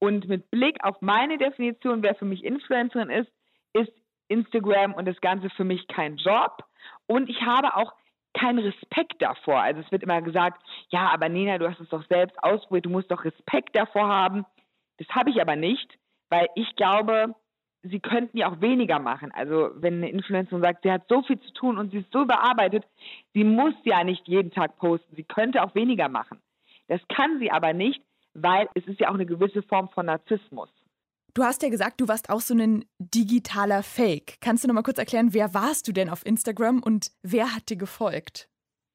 Und 0.00 0.26
mit 0.26 0.50
Blick 0.50 0.82
auf 0.82 1.00
meine 1.00 1.38
Definition, 1.38 2.02
wer 2.02 2.16
für 2.16 2.24
mich 2.24 2.42
Influencerin 2.42 3.08
ist, 3.08 3.30
ist 3.72 3.92
Instagram 4.26 4.94
und 4.94 5.06
das 5.06 5.20
Ganze 5.20 5.48
für 5.50 5.62
mich 5.62 5.86
kein 5.86 6.16
Job. 6.16 6.64
Und 7.06 7.28
ich 7.28 7.40
habe 7.42 7.76
auch 7.76 7.92
keinen 8.34 8.58
Respekt 8.58 9.22
davor. 9.22 9.60
Also 9.60 9.80
es 9.80 9.92
wird 9.92 10.02
immer 10.02 10.22
gesagt, 10.22 10.60
ja, 10.88 11.08
aber 11.10 11.28
Nena, 11.28 11.58
du 11.58 11.70
hast 11.70 11.78
es 11.78 11.88
doch 11.90 12.04
selbst 12.08 12.36
ausprobiert, 12.42 12.86
du 12.86 12.90
musst 12.90 13.12
doch 13.12 13.24
Respekt 13.24 13.76
davor 13.76 14.08
haben. 14.08 14.44
Das 14.96 15.06
habe 15.10 15.30
ich 15.30 15.40
aber 15.40 15.54
nicht, 15.54 16.00
weil 16.30 16.48
ich 16.56 16.74
glaube, 16.74 17.36
sie 17.82 18.00
könnten 18.00 18.36
ja 18.36 18.50
auch 18.50 18.60
weniger 18.60 18.98
machen. 18.98 19.32
Also 19.32 19.70
wenn 19.74 19.94
eine 19.94 20.10
Influencerin 20.10 20.62
sagt, 20.62 20.82
sie 20.82 20.90
hat 20.90 21.08
so 21.08 21.22
viel 21.22 21.40
zu 21.40 21.52
tun 21.52 21.78
und 21.78 21.90
sie 21.90 21.98
ist 21.98 22.12
so 22.12 22.22
überarbeitet, 22.22 22.84
sie 23.34 23.44
muss 23.44 23.74
ja 23.84 24.04
nicht 24.04 24.26
jeden 24.26 24.50
Tag 24.50 24.76
posten. 24.78 25.14
Sie 25.16 25.24
könnte 25.24 25.62
auch 25.62 25.74
weniger 25.74 26.08
machen. 26.08 26.40
Das 26.88 27.00
kann 27.08 27.38
sie 27.38 27.50
aber 27.50 27.72
nicht, 27.72 28.00
weil 28.34 28.68
es 28.74 28.86
ist 28.86 29.00
ja 29.00 29.10
auch 29.10 29.14
eine 29.14 29.26
gewisse 29.26 29.62
Form 29.62 29.88
von 29.90 30.06
Narzissmus. 30.06 30.70
Du 31.34 31.44
hast 31.44 31.62
ja 31.62 31.68
gesagt, 31.68 32.00
du 32.00 32.08
warst 32.08 32.30
auch 32.30 32.40
so 32.40 32.54
ein 32.54 32.84
digitaler 32.98 33.82
Fake. 33.82 34.40
Kannst 34.40 34.64
du 34.64 34.68
noch 34.68 34.74
mal 34.74 34.82
kurz 34.82 34.98
erklären, 34.98 35.34
wer 35.34 35.54
warst 35.54 35.86
du 35.86 35.92
denn 35.92 36.08
auf 36.08 36.26
Instagram 36.26 36.82
und 36.82 37.10
wer 37.22 37.54
hat 37.54 37.68
dir 37.68 37.76
gefolgt? 37.76 38.48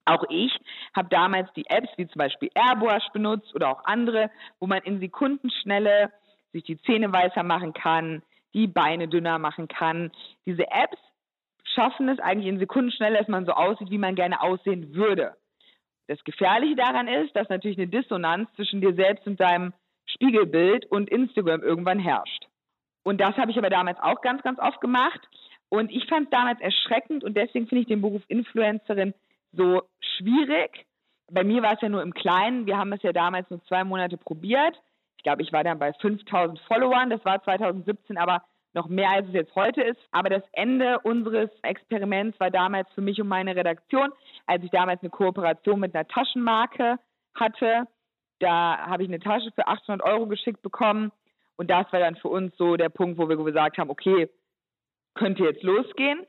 Auch 0.06 0.26
ich 0.30 0.52
habe 0.93 1.08
damals 1.10 1.48
die 1.56 1.65
Apps 1.67 1.89
wie 1.96 2.08
zum 2.08 2.19
Beispiel 2.19 2.50
Airwash 2.56 3.08
benutzt 3.13 3.56
oder 3.56 3.69
auch 3.69 3.86
andere, 3.86 4.30
wo 4.60 4.67
man 4.67 4.82
in 4.82 5.00
Sekundenschnelle 5.00 6.12
sich 6.52 6.63
die 6.63 6.82
Zähne 6.82 7.13
weißer 7.13 7.43
machen 7.43 7.74
kann, 7.74 8.22
die 8.54 8.68
Beine 8.68 9.08
dünner 9.08 9.39
machen 9.39 9.68
kann. 9.68 10.12
Diese 10.46 10.70
Apps 10.70 10.98
schaffen 11.74 12.10
es 12.10 12.20
eigentlich 12.20 12.48
in 12.48 12.60
Sekunden 12.60 12.92
schneller, 12.92 13.20
dass 13.20 13.28
man 13.28 13.46
so 13.46 13.54
aussieht, 13.54 13.89
wie 13.89 13.98
man 13.98 14.16
gerne 14.16 14.42
aussehen 14.42 14.94
würde. 14.94 15.36
Das 16.08 16.24
Gefährliche 16.24 16.76
daran 16.76 17.08
ist, 17.08 17.36
dass 17.36 17.50
natürlich 17.50 17.78
eine 17.78 17.88
Dissonanz 17.88 18.50
zwischen 18.56 18.82
dir 18.82 18.94
selbst 18.94 19.26
und 19.26 19.39
deinem 19.39 19.74
Spiegelbild 20.06 20.86
und 20.86 21.10
Instagram 21.10 21.62
irgendwann 21.62 22.00
herrscht. 22.00 22.48
Und 23.04 23.20
das 23.20 23.36
habe 23.38 23.52
ich 23.52 23.58
aber 23.58 23.70
damals 23.70 24.00
auch 24.02 24.22
ganz, 24.22 24.42
ganz 24.44 24.60
oft 24.60 24.82
gemacht. 24.82 25.20
Und 25.70 25.92
ich 25.92 26.06
fand 26.08 26.26
es 26.26 26.30
damals 26.30 26.62
erschreckend 26.62 27.24
und 27.24 27.36
deswegen 27.36 27.68
finde 27.68 27.82
ich 27.82 27.88
den 27.88 28.02
Beruf 28.02 28.22
Influencerin 28.28 29.13
so 29.54 29.84
schwierig. 30.18 30.86
Bei 31.32 31.44
mir 31.44 31.63
war 31.63 31.74
es 31.74 31.82
ja 31.82 31.89
nur 31.89 32.04
im 32.04 32.13
Kleinen. 32.13 32.66
Wir 32.66 32.78
haben 32.78 32.94
es 32.94 33.02
ja 33.02 33.12
damals 33.12 33.50
nur 33.50 33.63
zwei 33.63 33.84
Monate 33.84 34.18
probiert. 34.18 34.80
Ich 35.24 35.26
glaube, 35.26 35.42
ich 35.42 35.54
war 35.54 35.64
dann 35.64 35.80
bei 35.80 35.94
5000 35.94 36.60
Followern. 36.68 37.10
Das 37.10 37.24
war 37.24 37.42
2017 37.42 38.18
aber 38.18 38.44
noch 38.74 38.90
mehr, 38.90 39.10
als 39.10 39.26
es 39.30 39.34
jetzt 39.34 39.56
heute 39.56 39.82
ist. 39.82 40.02
Aber 40.12 40.28
das 40.30 40.44
Ende 40.52 41.00
unseres 41.00 41.50
Experiments 41.62 42.38
war 42.42 42.52
damals 42.52 42.92
für 42.92 43.00
mich 43.00 43.22
und 43.22 43.30
meine 43.30 43.56
Redaktion, 43.56 44.12
als 44.48 44.66
ich 44.66 44.72
damals 44.72 45.02
eine 45.02 45.12
Kooperation 45.12 45.80
mit 45.80 45.96
einer 45.96 46.06
Taschenmarke 46.10 47.00
hatte. 47.36 47.88
Da 48.40 48.80
habe 48.80 49.04
ich 49.04 49.08
eine 49.08 49.22
Tasche 49.22 49.50
für 49.56 49.66
800 49.66 50.06
Euro 50.06 50.28
geschickt 50.28 50.62
bekommen. 50.62 51.14
Und 51.56 51.70
das 51.70 51.90
war 51.94 52.02
dann 52.02 52.18
für 52.18 52.28
uns 52.28 52.54
so 52.58 52.76
der 52.76 52.90
Punkt, 52.90 53.18
wo 53.18 53.30
wir 53.30 53.38
gesagt 53.38 53.78
haben, 53.78 53.90
okay, 53.90 54.30
könnte 55.14 55.46
jetzt 55.46 55.64
losgehen. 55.64 56.20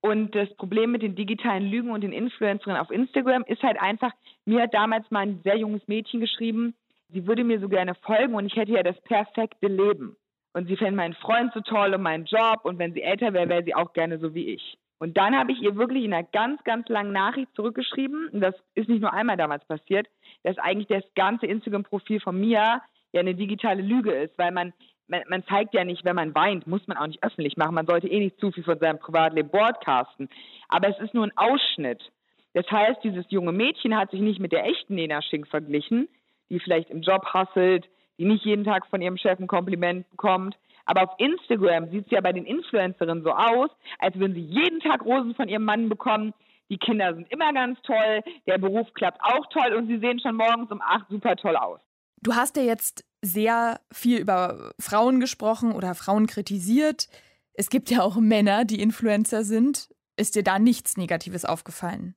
Und 0.00 0.36
das 0.36 0.48
Problem 0.58 0.92
mit 0.92 1.02
den 1.02 1.16
digitalen 1.16 1.68
Lügen 1.68 1.90
und 1.90 2.02
den 2.02 2.12
Influencerinnen 2.12 2.80
auf 2.80 2.92
Instagram 2.92 3.42
ist 3.48 3.64
halt 3.64 3.80
einfach, 3.80 4.12
mir 4.44 4.62
hat 4.62 4.74
damals 4.74 5.10
mal 5.10 5.22
ein 5.26 5.40
sehr 5.42 5.56
junges 5.56 5.88
Mädchen 5.88 6.20
geschrieben, 6.20 6.76
sie 7.10 7.26
würde 7.26 7.44
mir 7.44 7.60
so 7.60 7.68
gerne 7.68 7.94
folgen 7.94 8.34
und 8.34 8.46
ich 8.46 8.56
hätte 8.56 8.72
ja 8.72 8.82
das 8.82 9.00
perfekte 9.02 9.68
Leben. 9.68 10.16
Und 10.54 10.66
sie 10.66 10.76
fände 10.76 10.96
meinen 10.96 11.14
Freund 11.14 11.52
so 11.52 11.60
toll 11.60 11.94
und 11.94 12.02
meinen 12.02 12.24
Job 12.24 12.60
und 12.64 12.78
wenn 12.78 12.92
sie 12.92 13.02
älter 13.02 13.32
wäre, 13.32 13.48
wäre 13.48 13.64
sie 13.64 13.74
auch 13.74 13.92
gerne 13.92 14.18
so 14.18 14.34
wie 14.34 14.54
ich. 14.54 14.78
Und 14.98 15.16
dann 15.16 15.36
habe 15.36 15.52
ich 15.52 15.60
ihr 15.60 15.76
wirklich 15.76 16.04
in 16.04 16.12
einer 16.12 16.26
ganz, 16.32 16.62
ganz 16.64 16.88
langen 16.88 17.12
Nachricht 17.12 17.54
zurückgeschrieben, 17.54 18.28
und 18.32 18.40
das 18.40 18.54
ist 18.74 18.88
nicht 18.88 19.00
nur 19.00 19.12
einmal 19.12 19.36
damals 19.36 19.64
passiert, 19.66 20.08
dass 20.42 20.58
eigentlich 20.58 20.88
das 20.88 21.04
ganze 21.14 21.46
Instagram-Profil 21.46 22.20
von 22.20 22.38
mir 22.38 22.82
ja 23.12 23.20
eine 23.20 23.34
digitale 23.34 23.82
Lüge 23.82 24.12
ist, 24.12 24.36
weil 24.38 24.50
man, 24.50 24.72
man, 25.06 25.22
man 25.28 25.44
zeigt 25.44 25.74
ja 25.74 25.84
nicht, 25.84 26.04
wenn 26.04 26.16
man 26.16 26.34
weint, 26.34 26.66
muss 26.66 26.86
man 26.88 26.96
auch 26.96 27.06
nicht 27.06 27.22
öffentlich 27.22 27.56
machen. 27.56 27.74
Man 27.74 27.86
sollte 27.86 28.08
eh 28.08 28.18
nicht 28.18 28.40
zu 28.40 28.50
viel 28.50 28.64
von 28.64 28.78
seinem 28.78 28.98
Privatleben 28.98 29.50
broadcasten. 29.50 30.28
Aber 30.68 30.88
es 30.88 30.98
ist 30.98 31.14
nur 31.14 31.24
ein 31.24 31.36
Ausschnitt. 31.36 32.10
Das 32.54 32.68
heißt, 32.70 33.04
dieses 33.04 33.24
junge 33.30 33.52
Mädchen 33.52 33.96
hat 33.96 34.10
sich 34.10 34.20
nicht 34.20 34.40
mit 34.40 34.52
der 34.52 34.64
echten 34.66 34.96
Nena 34.96 35.22
Schink 35.22 35.46
verglichen, 35.46 36.08
die 36.50 36.60
vielleicht 36.60 36.90
im 36.90 37.02
Job 37.02 37.24
hasselt, 37.26 37.88
die 38.18 38.24
nicht 38.24 38.44
jeden 38.44 38.64
Tag 38.64 38.86
von 38.86 39.00
ihrem 39.00 39.16
Chef 39.16 39.38
ein 39.38 39.46
Kompliment 39.46 40.08
bekommt. 40.10 40.56
Aber 40.84 41.02
auf 41.02 41.10
Instagram 41.18 41.90
sieht 41.90 42.06
es 42.06 42.10
ja 42.10 42.20
bei 42.20 42.32
den 42.32 42.46
Influencerinnen 42.46 43.22
so 43.22 43.32
aus, 43.32 43.70
als 43.98 44.18
würden 44.18 44.34
sie 44.34 44.40
jeden 44.40 44.80
Tag 44.80 45.04
Rosen 45.04 45.34
von 45.34 45.48
ihrem 45.48 45.64
Mann 45.64 45.88
bekommen. 45.88 46.32
Die 46.70 46.78
Kinder 46.78 47.14
sind 47.14 47.30
immer 47.30 47.52
ganz 47.52 47.78
toll, 47.82 48.22
der 48.46 48.58
Beruf 48.58 48.92
klappt 48.94 49.20
auch 49.22 49.46
toll 49.50 49.74
und 49.74 49.86
sie 49.86 49.98
sehen 49.98 50.20
schon 50.20 50.36
morgens 50.36 50.70
um 50.70 50.80
acht 50.82 51.08
super 51.08 51.36
toll 51.36 51.56
aus. 51.56 51.80
Du 52.22 52.34
hast 52.34 52.56
ja 52.56 52.62
jetzt 52.62 53.04
sehr 53.22 53.80
viel 53.92 54.18
über 54.18 54.72
Frauen 54.80 55.20
gesprochen 55.20 55.72
oder 55.72 55.94
Frauen 55.94 56.26
kritisiert. 56.26 57.08
Es 57.52 57.70
gibt 57.70 57.90
ja 57.90 58.02
auch 58.02 58.16
Männer, 58.16 58.64
die 58.64 58.80
Influencer 58.80 59.44
sind. 59.44 59.88
Ist 60.16 60.34
dir 60.34 60.42
da 60.42 60.58
nichts 60.58 60.96
Negatives 60.96 61.44
aufgefallen? 61.44 62.14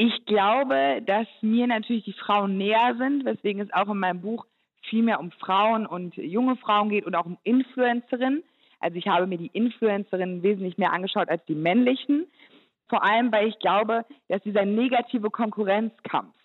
Ich 0.00 0.24
glaube, 0.26 1.02
dass 1.04 1.26
mir 1.40 1.66
natürlich 1.66 2.04
die 2.04 2.12
Frauen 2.12 2.56
näher 2.56 2.94
sind, 2.98 3.24
weswegen 3.24 3.60
es 3.60 3.72
auch 3.72 3.88
in 3.88 3.98
meinem 3.98 4.20
Buch 4.20 4.46
viel 4.82 5.02
mehr 5.02 5.18
um 5.18 5.32
Frauen 5.32 5.86
und 5.86 6.16
junge 6.16 6.54
Frauen 6.54 6.88
geht 6.88 7.04
und 7.04 7.16
auch 7.16 7.26
um 7.26 7.36
Influencerinnen. 7.42 8.44
Also 8.78 8.96
ich 8.96 9.08
habe 9.08 9.26
mir 9.26 9.38
die 9.38 9.50
Influencerinnen 9.52 10.44
wesentlich 10.44 10.78
mehr 10.78 10.92
angeschaut 10.92 11.28
als 11.28 11.44
die 11.46 11.56
männlichen. 11.56 12.28
Vor 12.88 13.02
allem, 13.02 13.32
weil 13.32 13.48
ich 13.48 13.58
glaube, 13.58 14.04
dass 14.28 14.40
dieser 14.42 14.64
negative 14.64 15.30
Konkurrenzkampf 15.30 16.36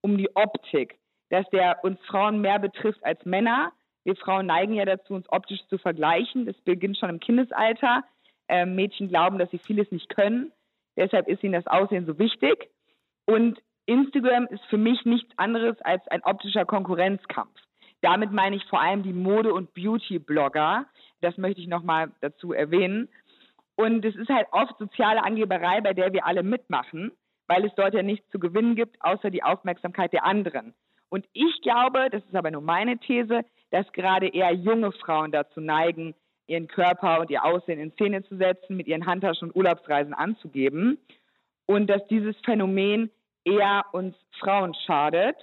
um 0.00 0.16
die 0.16 0.34
Optik, 0.34 0.98
dass 1.28 1.46
der 1.50 1.84
uns 1.84 2.00
Frauen 2.06 2.40
mehr 2.40 2.58
betrifft 2.58 3.04
als 3.04 3.22
Männer. 3.26 3.72
Wir 4.04 4.16
Frauen 4.16 4.46
neigen 4.46 4.72
ja 4.72 4.86
dazu, 4.86 5.12
uns 5.12 5.30
optisch 5.30 5.60
zu 5.68 5.76
vergleichen. 5.76 6.46
Das 6.46 6.56
beginnt 6.62 6.96
schon 6.96 7.10
im 7.10 7.20
Kindesalter. 7.20 8.04
Ähm, 8.48 8.74
Mädchen 8.74 9.10
glauben, 9.10 9.36
dass 9.36 9.50
sie 9.50 9.58
vieles 9.58 9.92
nicht 9.92 10.08
können. 10.08 10.50
Deshalb 10.96 11.28
ist 11.28 11.44
ihnen 11.44 11.52
das 11.52 11.66
Aussehen 11.66 12.06
so 12.06 12.18
wichtig. 12.18 12.71
Und 13.32 13.62
Instagram 13.86 14.46
ist 14.50 14.62
für 14.66 14.76
mich 14.76 15.06
nichts 15.06 15.32
anderes 15.38 15.80
als 15.80 16.06
ein 16.08 16.22
optischer 16.22 16.66
Konkurrenzkampf. 16.66 17.58
Damit 18.02 18.30
meine 18.30 18.56
ich 18.56 18.64
vor 18.66 18.82
allem 18.82 19.02
die 19.02 19.14
Mode- 19.14 19.54
und 19.54 19.72
Beauty-Blogger. 19.72 20.84
Das 21.22 21.38
möchte 21.38 21.62
ich 21.62 21.66
nochmal 21.66 22.10
dazu 22.20 22.52
erwähnen. 22.52 23.08
Und 23.74 24.04
es 24.04 24.14
ist 24.16 24.28
halt 24.28 24.48
oft 24.50 24.76
soziale 24.78 25.24
Angeberei, 25.24 25.80
bei 25.80 25.94
der 25.94 26.12
wir 26.12 26.26
alle 26.26 26.42
mitmachen, 26.42 27.10
weil 27.46 27.64
es 27.64 27.74
dort 27.74 27.94
ja 27.94 28.02
nichts 28.02 28.28
zu 28.28 28.38
gewinnen 28.38 28.76
gibt, 28.76 29.00
außer 29.00 29.30
die 29.30 29.42
Aufmerksamkeit 29.42 30.12
der 30.12 30.26
anderen. 30.26 30.74
Und 31.08 31.24
ich 31.32 31.62
glaube, 31.62 32.08
das 32.10 32.22
ist 32.24 32.36
aber 32.36 32.50
nur 32.50 32.60
meine 32.60 32.98
These, 32.98 33.46
dass 33.70 33.90
gerade 33.92 34.28
eher 34.28 34.52
junge 34.52 34.92
Frauen 34.92 35.32
dazu 35.32 35.62
neigen, 35.62 36.14
ihren 36.48 36.68
Körper 36.68 37.20
und 37.20 37.30
ihr 37.30 37.46
Aussehen 37.46 37.80
in 37.80 37.92
Szene 37.92 38.24
zu 38.24 38.36
setzen, 38.36 38.76
mit 38.76 38.88
ihren 38.88 39.06
Handtaschen 39.06 39.48
und 39.48 39.56
Urlaubsreisen 39.56 40.12
anzugeben. 40.12 40.98
Und 41.64 41.86
dass 41.86 42.06
dieses 42.08 42.36
Phänomen 42.44 43.10
eher 43.44 43.84
uns 43.92 44.14
Frauen 44.38 44.74
schadet 44.86 45.36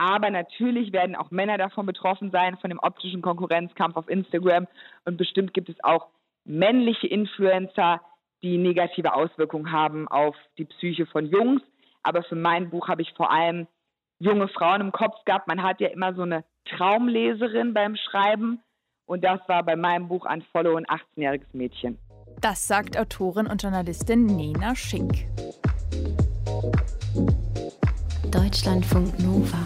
aber 0.00 0.30
natürlich 0.30 0.94
werden 0.94 1.14
auch 1.14 1.30
Männer 1.30 1.58
davon 1.58 1.84
betroffen 1.84 2.30
sein, 2.30 2.56
von 2.56 2.70
dem 2.70 2.78
optischen 2.78 3.20
Konkurrenzkampf 3.20 3.96
auf 3.96 4.08
Instagram. 4.08 4.66
Und 5.04 5.18
bestimmt 5.18 5.52
gibt 5.52 5.68
es 5.68 5.76
auch 5.84 6.06
männliche 6.46 7.06
Influencer, 7.06 8.00
die 8.42 8.56
negative 8.56 9.12
Auswirkungen 9.12 9.72
haben 9.72 10.08
auf 10.08 10.34
die 10.56 10.64
Psyche 10.64 11.04
von 11.04 11.26
Jungs. 11.26 11.60
Aber 12.02 12.22
für 12.22 12.34
mein 12.34 12.70
Buch 12.70 12.88
habe 12.88 13.02
ich 13.02 13.12
vor 13.12 13.30
allem 13.30 13.66
junge 14.18 14.48
Frauen 14.48 14.80
im 14.80 14.92
Kopf 14.92 15.22
gehabt. 15.26 15.46
Man 15.48 15.62
hat 15.62 15.82
ja 15.82 15.88
immer 15.88 16.14
so 16.14 16.22
eine 16.22 16.44
Traumleserin 16.64 17.74
beim 17.74 17.94
Schreiben. 17.96 18.62
Und 19.04 19.22
das 19.22 19.40
war 19.48 19.62
bei 19.64 19.76
meinem 19.76 20.08
Buch 20.08 20.24
ein 20.24 20.40
Follow 20.50 20.76
ein 20.76 20.86
18-jähriges 20.86 21.48
Mädchen. 21.52 21.98
Das 22.40 22.66
sagt 22.66 22.98
Autorin 22.98 23.46
und 23.46 23.62
Journalistin 23.62 24.24
Nena 24.24 24.74
Schink. 24.74 25.26
Deutschlandfunk 28.50 29.16
Nova. 29.20 29.58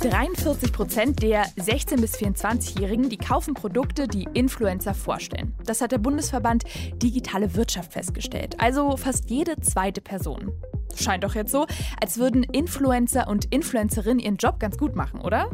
43 0.00 0.72
Prozent 0.72 1.22
der 1.22 1.44
16- 1.50 2.00
bis 2.00 2.16
24-Jährigen, 2.16 3.08
die 3.08 3.16
kaufen 3.16 3.54
Produkte, 3.54 4.08
die 4.08 4.26
Influencer 4.34 4.92
vorstellen. 4.92 5.54
Das 5.66 5.80
hat 5.80 5.92
der 5.92 5.98
Bundesverband 5.98 6.64
Digitale 7.00 7.54
Wirtschaft 7.54 7.92
festgestellt. 7.92 8.60
Also 8.60 8.96
fast 8.96 9.30
jede 9.30 9.60
zweite 9.60 10.00
Person. 10.00 10.50
Scheint 10.96 11.22
doch 11.22 11.36
jetzt 11.36 11.52
so, 11.52 11.64
als 12.02 12.18
würden 12.18 12.42
Influencer 12.42 13.28
und 13.28 13.44
Influencerinnen 13.54 14.18
ihren 14.18 14.36
Job 14.36 14.58
ganz 14.58 14.76
gut 14.76 14.96
machen, 14.96 15.20
oder? 15.20 15.48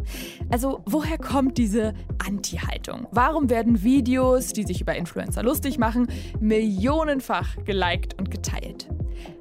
Also 0.49 0.81
woher 0.87 1.19
kommt 1.19 1.59
diese 1.59 1.93
Anti-Haltung? 2.27 3.07
Warum 3.11 3.51
werden 3.51 3.83
Videos, 3.83 4.55
die 4.55 4.63
sich 4.63 4.81
über 4.81 4.97
Influencer 4.97 5.43
lustig 5.43 5.77
machen, 5.77 6.09
millionenfach 6.41 7.63
geliked 7.67 8.19
und 8.19 8.31
geteilt? 8.31 8.89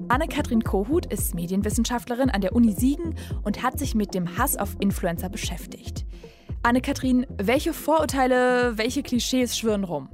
Anne-Kathrin 0.10 0.64
Kohut 0.64 1.06
ist 1.06 1.36
Medienwissenschaftlerin 1.36 2.32
an 2.32 2.42
der 2.42 2.56
Uni 2.56 2.72
Siegen 2.72 3.14
und 3.44 3.62
hat 3.62 3.78
sich 3.78 3.94
mit 3.94 4.16
dem 4.16 4.40
Hass 4.40 4.58
auf 4.58 4.76
Influencer 4.80 5.30
beschäftigt. 5.30 6.04
Anne-Kathrin, 6.64 7.28
welche 7.38 7.74
Vorurteile, 7.74 8.76
welche 8.76 9.04
Klischees 9.04 9.56
schwirren 9.56 9.84
rum? 9.84 10.10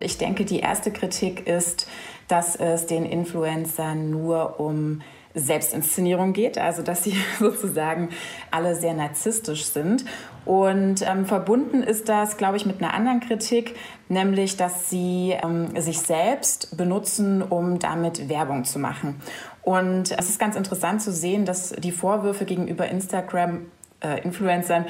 Ich 0.00 0.16
denke, 0.16 0.46
die 0.46 0.60
erste 0.60 0.90
Kritik 0.90 1.46
ist, 1.46 1.86
dass 2.26 2.56
es 2.56 2.86
den 2.86 3.04
Influencern 3.04 4.08
nur 4.10 4.58
um 4.60 5.02
Selbstinszenierung 5.34 6.32
geht, 6.32 6.58
also 6.58 6.82
dass 6.82 7.02
sie 7.02 7.16
sozusagen 7.38 8.10
alle 8.50 8.74
sehr 8.76 8.94
narzisstisch 8.94 9.64
sind. 9.66 10.04
Und 10.44 11.02
ähm, 11.02 11.24
verbunden 11.24 11.82
ist 11.82 12.08
das, 12.08 12.36
glaube 12.36 12.56
ich, 12.56 12.66
mit 12.66 12.82
einer 12.82 12.92
anderen 12.92 13.20
Kritik, 13.20 13.76
nämlich, 14.08 14.56
dass 14.56 14.90
sie 14.90 15.34
ähm, 15.42 15.80
sich 15.80 16.00
selbst 16.00 16.76
benutzen, 16.76 17.42
um 17.42 17.78
damit 17.78 18.28
Werbung 18.28 18.64
zu 18.64 18.78
machen. 18.78 19.20
Und 19.62 20.12
es 20.16 20.28
ist 20.28 20.38
ganz 20.38 20.56
interessant 20.56 21.02
zu 21.02 21.12
sehen, 21.12 21.46
dass 21.46 21.70
die 21.70 21.92
Vorwürfe 21.92 22.44
gegenüber 22.44 22.86
Instagram-Influencern 22.86 24.84
äh, 24.84 24.88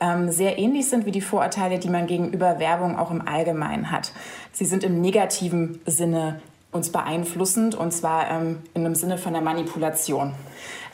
ähm, 0.00 0.30
sehr 0.30 0.58
ähnlich 0.58 0.88
sind 0.88 1.06
wie 1.06 1.10
die 1.10 1.20
Vorurteile, 1.20 1.80
die 1.80 1.90
man 1.90 2.06
gegenüber 2.06 2.60
Werbung 2.60 2.96
auch 2.96 3.10
im 3.10 3.26
Allgemeinen 3.26 3.90
hat. 3.90 4.12
Sie 4.52 4.64
sind 4.64 4.84
im 4.84 5.00
negativen 5.00 5.80
Sinne 5.86 6.40
uns 6.72 6.90
beeinflussend 6.90 7.74
und 7.74 7.92
zwar 7.92 8.30
ähm, 8.30 8.58
in 8.74 8.84
einem 8.84 8.94
Sinne 8.94 9.18
von 9.18 9.32
der 9.32 9.42
Manipulation. 9.42 10.34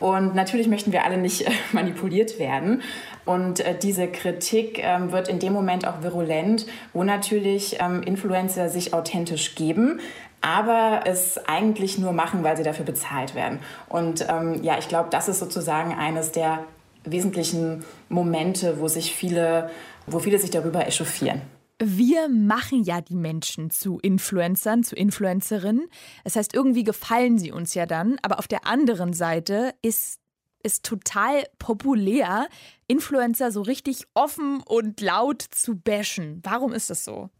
Und 0.01 0.35
natürlich 0.35 0.69
möchten 0.69 0.93
wir 0.93 1.05
alle 1.05 1.17
nicht 1.17 1.47
äh, 1.47 1.51
manipuliert 1.73 2.39
werden. 2.39 2.83
Und 3.25 3.61
äh, 3.61 3.77
diese 3.79 4.09
Kritik 4.09 4.81
ähm, 4.83 5.13
wird 5.13 5.29
in 5.29 5.39
dem 5.39 5.53
Moment 5.53 5.87
auch 5.87 6.03
virulent, 6.03 6.67
wo 6.93 7.05
natürlich 7.05 7.79
ähm, 7.81 8.03
Influencer 8.03 8.69
sich 8.69 8.93
authentisch 8.93 9.55
geben, 9.55 10.01
aber 10.41 11.03
es 11.05 11.39
eigentlich 11.49 11.99
nur 11.99 12.13
machen, 12.13 12.45
weil 12.45 12.57
sie 12.57 12.63
dafür 12.63 12.85
bezahlt 12.85 13.35
werden. 13.35 13.59
Und 13.89 14.27
ähm, 14.29 14.63
ja, 14.63 14.79
ich 14.79 14.89
glaube, 14.89 15.09
das 15.11 15.29
ist 15.29 15.39
sozusagen 15.39 15.95
eines 15.95 16.33
der 16.33 16.61
wesentlichen 17.05 17.85
Momente, 18.09 18.81
wo 18.81 18.89
sich 18.89 19.15
viele 19.15 19.71
wo 20.11 20.19
viele 20.19 20.39
sich 20.39 20.51
darüber 20.51 20.87
echauffieren. 20.87 21.43
Wir 21.81 22.29
machen 22.29 22.83
ja 22.83 23.01
die 23.01 23.15
Menschen 23.15 23.71
zu 23.71 23.99
Influencern, 24.01 24.83
zu 24.83 24.97
Influencerinnen. 24.97 25.89
Das 26.25 26.35
heißt, 26.35 26.55
irgendwie 26.55 26.83
gefallen 26.83 27.39
sie 27.39 27.53
uns 27.53 27.75
ja 27.75 27.87
dann. 27.87 28.19
Aber 28.23 28.39
auf 28.39 28.49
der 28.49 28.67
anderen 28.67 29.13
Seite 29.13 29.75
ist 29.81 30.21
es 30.63 30.83
total 30.83 31.45
populär, 31.59 32.49
Influencer 32.89 33.53
so 33.53 33.63
richtig 33.63 34.07
offen 34.15 34.61
und 34.67 35.01
laut 35.01 35.43
zu 35.43 35.77
bashen. 35.77 36.41
Warum 36.43 36.73
ist 36.73 36.91
das 36.91 37.05
so? 37.05 37.31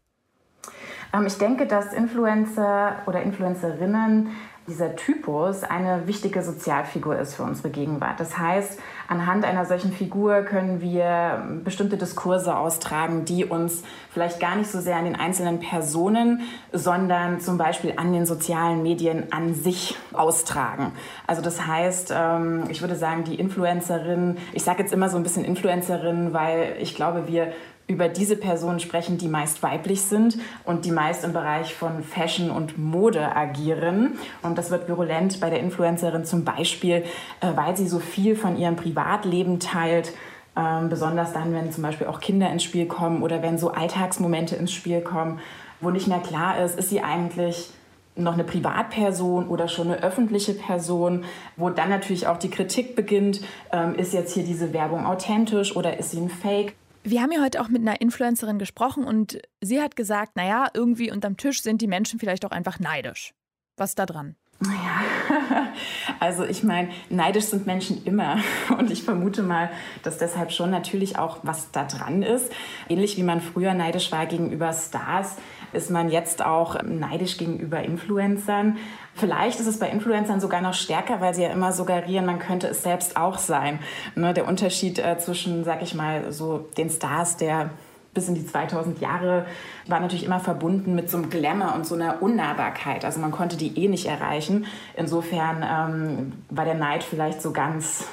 Ähm, 1.13 1.25
ich 1.25 1.37
denke, 1.37 1.65
dass 1.67 1.93
Influencer 1.93 3.03
oder 3.07 3.21
Influencerinnen 3.21 4.29
dieser 4.69 4.95
Typus 4.95 5.63
eine 5.63 6.07
wichtige 6.07 6.41
Sozialfigur 6.41 7.17
ist 7.17 7.35
für 7.35 7.43
unsere 7.43 7.69
Gegenwart. 7.69 8.19
Das 8.19 8.37
heißt, 8.37 8.79
anhand 9.07 9.43
einer 9.43 9.65
solchen 9.65 9.91
Figur 9.91 10.43
können 10.43 10.81
wir 10.81 11.43
bestimmte 11.63 11.97
Diskurse 11.97 12.55
austragen, 12.55 13.25
die 13.25 13.45
uns 13.45 13.83
vielleicht 14.11 14.39
gar 14.39 14.55
nicht 14.55 14.69
so 14.69 14.79
sehr 14.79 14.95
an 14.95 15.05
den 15.05 15.15
einzelnen 15.15 15.59
Personen, 15.59 16.41
sondern 16.71 17.41
zum 17.41 17.57
Beispiel 17.57 17.93
an 17.97 18.13
den 18.13 18.25
sozialen 18.25 18.83
Medien 18.83 19.33
an 19.33 19.53
sich 19.55 19.97
austragen. 20.13 20.93
Also 21.27 21.41
das 21.41 21.65
heißt, 21.65 22.13
ähm, 22.15 22.65
ich 22.69 22.81
würde 22.81 22.95
sagen, 22.95 23.23
die 23.23 23.35
Influencerin, 23.35 24.37
ich 24.53 24.63
sage 24.63 24.83
jetzt 24.83 24.93
immer 24.93 25.09
so 25.09 25.17
ein 25.17 25.23
bisschen 25.23 25.43
Influencerin, 25.43 26.33
weil 26.33 26.75
ich 26.79 26.95
glaube, 26.95 27.27
wir 27.27 27.53
über 27.89 28.07
diese 28.07 28.35
Personen 28.35 28.79
sprechen, 28.79 29.17
die 29.17 29.27
meist 29.27 29.63
weiblich 29.63 30.03
sind 30.03 30.37
und 30.63 30.85
die 30.85 30.91
meist 30.91 31.23
im 31.23 31.33
Bereich 31.33 31.73
von 31.73 32.03
Fashion 32.03 32.51
und 32.51 32.77
Mode 32.77 33.35
agieren. 33.35 34.19
Und 34.43 34.59
das 34.59 34.69
wird 34.69 34.87
virulent 34.87 35.39
bei 35.39 35.49
der 35.49 35.59
Influencerin 35.59 36.23
zum 36.23 36.45
Beispiel, 36.45 37.03
äh, 37.41 37.47
weil 37.55 37.75
sie 37.75 37.87
so 37.87 37.97
viel 37.99 38.35
von 38.35 38.57
ihrem 38.57 38.75
Privatleben 38.75 39.59
teilt. 39.59 40.13
Ähm, 40.55 40.89
besonders 40.89 41.33
dann, 41.33 41.51
wenn 41.51 41.71
zum 41.71 41.81
Beispiel 41.81 42.05
auch 42.05 42.19
Kinder 42.19 42.51
ins 42.51 42.63
Spiel 42.63 42.85
kommen 42.85 43.23
oder 43.23 43.41
wenn 43.41 43.57
so 43.57 43.71
Alltagsmomente 43.71 44.55
ins 44.55 44.71
Spiel 44.71 45.01
kommen, 45.01 45.39
wo 45.81 45.89
nicht 45.89 46.07
mehr 46.07 46.19
klar 46.19 46.63
ist, 46.63 46.77
ist 46.77 46.89
sie 46.89 47.01
eigentlich 47.01 47.71
noch 48.15 48.33
eine 48.33 48.43
Privatperson 48.43 49.47
oder 49.47 49.67
schon 49.67 49.87
eine 49.87 50.03
öffentliche 50.03 50.53
Person, 50.53 51.23
wo 51.55 51.69
dann 51.71 51.89
natürlich 51.89 52.27
auch 52.27 52.37
die 52.37 52.49
Kritik 52.49 52.95
beginnt, 52.95 53.41
ähm, 53.71 53.95
ist 53.95 54.13
jetzt 54.13 54.33
hier 54.33 54.43
diese 54.43 54.73
Werbung 54.73 55.07
authentisch 55.07 55.75
oder 55.75 55.97
ist 55.97 56.11
sie 56.11 56.19
ein 56.19 56.29
Fake? 56.29 56.75
Wir 57.03 57.21
haben 57.21 57.31
ja 57.31 57.41
heute 57.41 57.61
auch 57.61 57.69
mit 57.69 57.81
einer 57.81 58.01
Influencerin 58.01 58.59
gesprochen 58.59 59.05
und 59.05 59.39
sie 59.61 59.81
hat 59.81 59.95
gesagt, 59.95 60.35
naja, 60.35 60.67
irgendwie 60.73 61.11
unterm 61.11 61.37
Tisch 61.37 61.61
sind 61.61 61.81
die 61.81 61.87
Menschen 61.87 62.19
vielleicht 62.19 62.45
auch 62.45 62.51
einfach 62.51 62.79
neidisch. 62.79 63.33
Was 63.77 63.95
da 63.95 64.05
dran? 64.05 64.35
Naja, 64.61 65.71
also 66.19 66.43
ich 66.43 66.63
meine, 66.63 66.89
neidisch 67.09 67.45
sind 67.45 67.65
Menschen 67.65 68.03
immer. 68.03 68.39
Und 68.77 68.91
ich 68.91 69.03
vermute 69.03 69.41
mal, 69.41 69.69
dass 70.03 70.17
deshalb 70.17 70.51
schon 70.51 70.69
natürlich 70.69 71.17
auch 71.17 71.39
was 71.43 71.71
da 71.71 71.85
dran 71.85 72.23
ist. 72.23 72.51
Ähnlich 72.89 73.15
wie 73.15 73.23
man 73.23 73.39
früher 73.39 73.73
neidisch 73.73 74.11
war 74.11 74.25
gegenüber 74.25 74.73
Stars, 74.73 75.37
ist 75.73 75.89
man 75.89 76.09
jetzt 76.09 76.45
auch 76.45 76.81
neidisch 76.83 77.37
gegenüber 77.37 77.81
Influencern. 77.81 78.77
Vielleicht 79.15 79.59
ist 79.59 79.67
es 79.67 79.79
bei 79.79 79.89
Influencern 79.89 80.39
sogar 80.39 80.61
noch 80.61 80.73
stärker, 80.73 81.21
weil 81.21 81.33
sie 81.33 81.43
ja 81.43 81.49
immer 81.49 81.73
suggerieren, 81.73 82.25
man 82.25 82.39
könnte 82.39 82.67
es 82.67 82.83
selbst 82.83 83.17
auch 83.17 83.37
sein. 83.37 83.79
Ne, 84.15 84.33
der 84.33 84.47
Unterschied 84.47 84.99
äh, 84.99 85.17
zwischen, 85.17 85.63
sag 85.63 85.81
ich 85.81 85.93
mal, 85.95 86.31
so 86.31 86.69
den 86.77 86.89
Stars 86.89 87.37
der 87.37 87.69
bis 88.13 88.27
in 88.27 88.35
die 88.35 88.45
2000 88.45 88.99
Jahre 89.01 89.45
war 89.87 89.99
natürlich 89.99 90.25
immer 90.25 90.39
verbunden 90.39 90.95
mit 90.95 91.09
so 91.09 91.17
einem 91.17 91.29
Glamour 91.29 91.75
und 91.75 91.85
so 91.85 91.95
einer 91.95 92.21
Unnahbarkeit. 92.21 93.05
Also 93.05 93.19
man 93.19 93.31
konnte 93.31 93.55
die 93.55 93.83
eh 93.83 93.87
nicht 93.87 94.07
erreichen. 94.07 94.65
Insofern 94.95 95.63
ähm, 95.63 96.33
war 96.49 96.65
der 96.65 96.73
Neid 96.73 97.03
vielleicht 97.03 97.41
so 97.41 97.51
ganz 97.51 98.05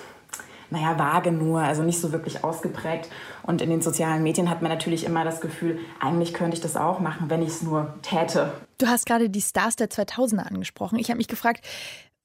naja, 0.70 0.98
vage 0.98 1.32
nur, 1.32 1.60
also 1.60 1.82
nicht 1.82 2.00
so 2.00 2.12
wirklich 2.12 2.44
ausgeprägt. 2.44 3.08
Und 3.42 3.62
in 3.62 3.70
den 3.70 3.82
sozialen 3.82 4.22
Medien 4.22 4.50
hat 4.50 4.62
man 4.62 4.70
natürlich 4.70 5.04
immer 5.04 5.24
das 5.24 5.40
Gefühl, 5.40 5.78
eigentlich 6.00 6.34
könnte 6.34 6.56
ich 6.56 6.62
das 6.62 6.76
auch 6.76 7.00
machen, 7.00 7.30
wenn 7.30 7.42
ich 7.42 7.48
es 7.48 7.62
nur 7.62 7.94
täte. 8.02 8.52
Du 8.78 8.86
hast 8.86 9.06
gerade 9.06 9.30
die 9.30 9.40
Stars 9.40 9.76
der 9.76 9.88
2000er 9.88 10.42
angesprochen. 10.42 10.98
Ich 10.98 11.08
habe 11.08 11.18
mich 11.18 11.28
gefragt, 11.28 11.64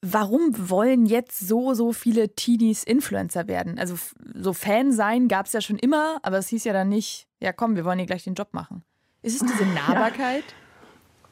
warum 0.01 0.69
wollen 0.69 1.05
jetzt 1.05 1.39
so, 1.47 1.73
so 1.73 1.93
viele 1.93 2.29
Teenies 2.35 2.83
Influencer 2.83 3.47
werden? 3.47 3.77
Also 3.77 3.95
so 4.33 4.53
Fan 4.53 4.91
sein 4.91 5.27
gab 5.27 5.45
es 5.45 5.53
ja 5.53 5.61
schon 5.61 5.77
immer, 5.77 6.17
aber 6.23 6.37
es 6.37 6.47
hieß 6.47 6.63
ja 6.63 6.73
dann 6.73 6.89
nicht, 6.89 7.27
ja 7.39 7.53
komm, 7.53 7.75
wir 7.75 7.85
wollen 7.85 7.99
hier 7.99 8.07
gleich 8.07 8.23
den 8.23 8.33
Job 8.33 8.49
machen. 8.53 8.83
Ist 9.21 9.41
es 9.41 9.47
diese 9.47 9.65
Nahbarkeit? 9.87 10.43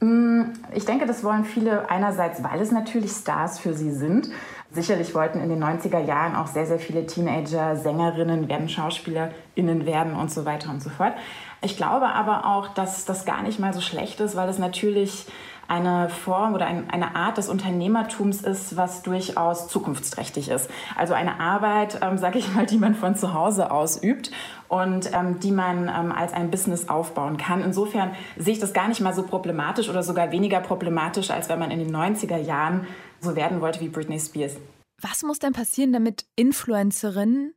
Ja. 0.01 0.07
Mm, 0.07 0.53
ich 0.73 0.85
denke, 0.85 1.05
das 1.05 1.23
wollen 1.23 1.43
viele 1.43 1.89
einerseits, 1.89 2.41
weil 2.43 2.61
es 2.61 2.71
natürlich 2.71 3.11
Stars 3.11 3.59
für 3.59 3.73
sie 3.73 3.91
sind. 3.91 4.29
Sicherlich 4.71 5.15
wollten 5.15 5.39
in 5.39 5.49
den 5.49 5.63
90er 5.63 5.99
Jahren 5.99 6.35
auch 6.35 6.45
sehr, 6.45 6.67
sehr 6.67 6.77
viele 6.77 7.05
Teenager 7.07 7.75
Sängerinnen 7.75 8.47
werden, 8.47 8.69
SchauspielerInnen 8.69 9.87
werden 9.87 10.13
und 10.13 10.31
so 10.31 10.45
weiter 10.45 10.69
und 10.69 10.81
so 10.81 10.91
fort. 10.91 11.13
Ich 11.61 11.75
glaube 11.75 12.07
aber 12.07 12.45
auch, 12.45 12.67
dass 12.69 13.05
das 13.05 13.25
gar 13.25 13.41
nicht 13.41 13.59
mal 13.59 13.73
so 13.73 13.81
schlecht 13.81 14.19
ist, 14.19 14.35
weil 14.35 14.47
es 14.47 14.59
natürlich 14.59 15.25
eine 15.69 16.09
Form 16.09 16.55
oder 16.55 16.65
ein, 16.65 16.89
eine 16.89 17.15
Art 17.15 17.37
des 17.37 17.47
Unternehmertums 17.47 18.41
ist, 18.41 18.75
was 18.75 19.03
durchaus 19.03 19.67
zukunftsträchtig 19.67 20.49
ist. 20.49 20.69
Also 20.95 21.13
eine 21.13 21.39
Arbeit, 21.39 21.99
ähm, 22.01 22.17
sage 22.17 22.39
ich 22.39 22.53
mal, 22.53 22.65
die 22.65 22.77
man 22.77 22.95
von 22.95 23.15
zu 23.15 23.33
Hause 23.33 23.71
aus 23.71 24.01
übt 24.01 24.31
und 24.67 25.11
ähm, 25.13 25.39
die 25.39 25.51
man 25.51 25.87
ähm, 25.87 26.11
als 26.11 26.33
ein 26.33 26.49
Business 26.49 26.89
aufbauen 26.89 27.37
kann. 27.37 27.63
Insofern 27.63 28.15
sehe 28.35 28.53
ich 28.53 28.59
das 28.59 28.73
gar 28.73 28.87
nicht 28.87 28.99
mal 28.99 29.13
so 29.13 29.21
problematisch 29.21 29.89
oder 29.89 30.01
sogar 30.01 30.31
weniger 30.31 30.59
problematisch, 30.59 31.29
als 31.29 31.49
wenn 31.49 31.59
man 31.59 31.69
in 31.69 31.79
den 31.79 31.95
90er 31.95 32.37
Jahren 32.37 32.87
so 33.21 33.35
werden 33.35 33.61
wollte 33.61 33.79
wie 33.79 33.89
Britney 33.89 34.19
Spears. 34.19 34.55
Was 35.01 35.21
muss 35.21 35.37
denn 35.37 35.53
passieren, 35.53 35.93
damit 35.93 36.25
Influencerinnen 36.35 37.53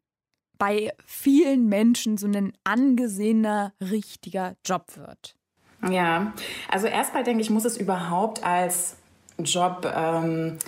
bei 0.59 0.93
vielen 1.07 1.67
Menschen 1.67 2.19
so 2.19 2.27
ein 2.27 2.53
angesehener, 2.63 3.73
richtiger 3.81 4.55
Job 4.65 4.97
wird? 4.97 5.35
Ja, 5.91 6.33
also 6.71 6.87
erstmal 6.87 7.25
denke 7.25 7.43
ich, 7.43 7.51
muss 7.51 7.65
es 7.65 7.77
überhaupt 7.77 8.45
als 8.45 8.97
Job 9.39 9.91
ähm, 9.95 10.59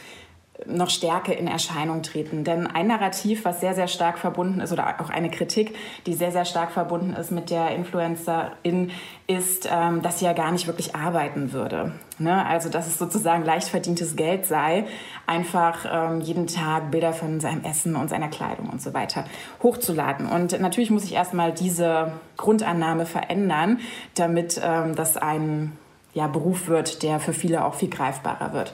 noch 0.67 0.89
stärker 0.89 1.37
in 1.37 1.49
Erscheinung 1.49 2.03
treten. 2.03 2.45
Denn 2.45 2.67
ein 2.67 2.87
Narrativ, 2.87 3.45
was 3.45 3.61
sehr, 3.61 3.75
sehr 3.75 3.89
stark 3.89 4.19
verbunden 4.19 4.61
ist, 4.61 4.73
oder 4.73 5.01
auch 5.01 5.11
eine 5.11 5.31
Kritik, 5.31 5.75
die 6.07 6.15
sehr, 6.15 6.31
sehr 6.31 6.45
stark 6.45 6.71
verbunden 6.71 7.13
ist 7.15 7.33
mit 7.33 7.51
der 7.51 7.75
Influencerin, 7.75 8.93
ist, 9.27 9.69
ähm, 9.71 10.03
dass 10.03 10.21
sie 10.21 10.27
ja 10.27 10.33
gar 10.33 10.53
nicht 10.53 10.67
wirklich 10.67 10.95
arbeiten 10.95 11.53
würde. 11.53 11.93
Ne? 12.19 12.47
Also, 12.47 12.69
dass 12.69 12.87
es 12.87 12.99
sozusagen 12.99 13.45
leicht 13.45 13.69
verdientes 13.69 14.15
Geld 14.15 14.47
sei, 14.47 14.85
einfach 15.27 15.87
ähm, 15.91 16.21
jeden 16.21 16.47
Tag 16.47 16.91
Bilder 16.91 17.13
von 17.13 17.41
seinem 17.41 17.65
Essen 17.65 17.97
und 17.97 18.09
seiner 18.09 18.29
Kleidung 18.29 18.69
und 18.69 18.81
so 18.81 18.95
weiter 18.95 19.25
hochzuladen. 19.63 20.27
Und 20.27 20.59
natürlich 20.61 20.91
muss 20.91 21.05
ich 21.05 21.15
erstmal 21.15 21.53
diese 21.53 22.13
Grundannahme 22.37 23.07
verändern, 23.07 23.81
damit 24.15 24.61
ähm, 24.63 24.95
das 24.95 25.17
ein 25.17 25.73
ja, 26.13 26.29
Beruf 26.29 26.69
wird, 26.69 27.03
der 27.03 27.19
für 27.19 27.33
viele 27.33 27.65
auch 27.65 27.75
viel 27.75 27.91
greifbarer 27.91 28.53
wird. 28.53 28.73